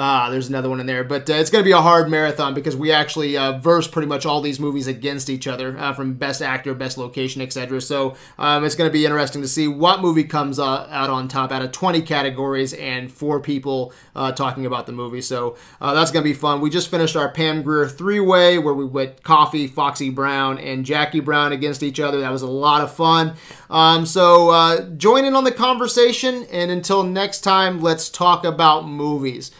[0.00, 2.54] Ah, there's another one in there, but uh, it's going to be a hard marathon
[2.54, 6.14] because we actually uh, verse pretty much all these movies against each other uh, from
[6.14, 7.80] best actor, best location, etc.
[7.80, 11.26] So um, it's going to be interesting to see what movie comes uh, out on
[11.26, 15.20] top out of 20 categories and four people uh, talking about the movie.
[15.20, 16.60] So uh, that's going to be fun.
[16.60, 20.84] We just finished our Pam Grier three way where we went Coffy, Foxy Brown, and
[20.84, 22.20] Jackie Brown against each other.
[22.20, 23.34] That was a lot of fun.
[23.68, 29.50] Um, so join in on the conversation, and until next time, let's talk about movies.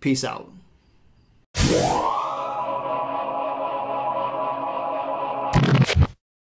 [0.00, 0.52] Peace out.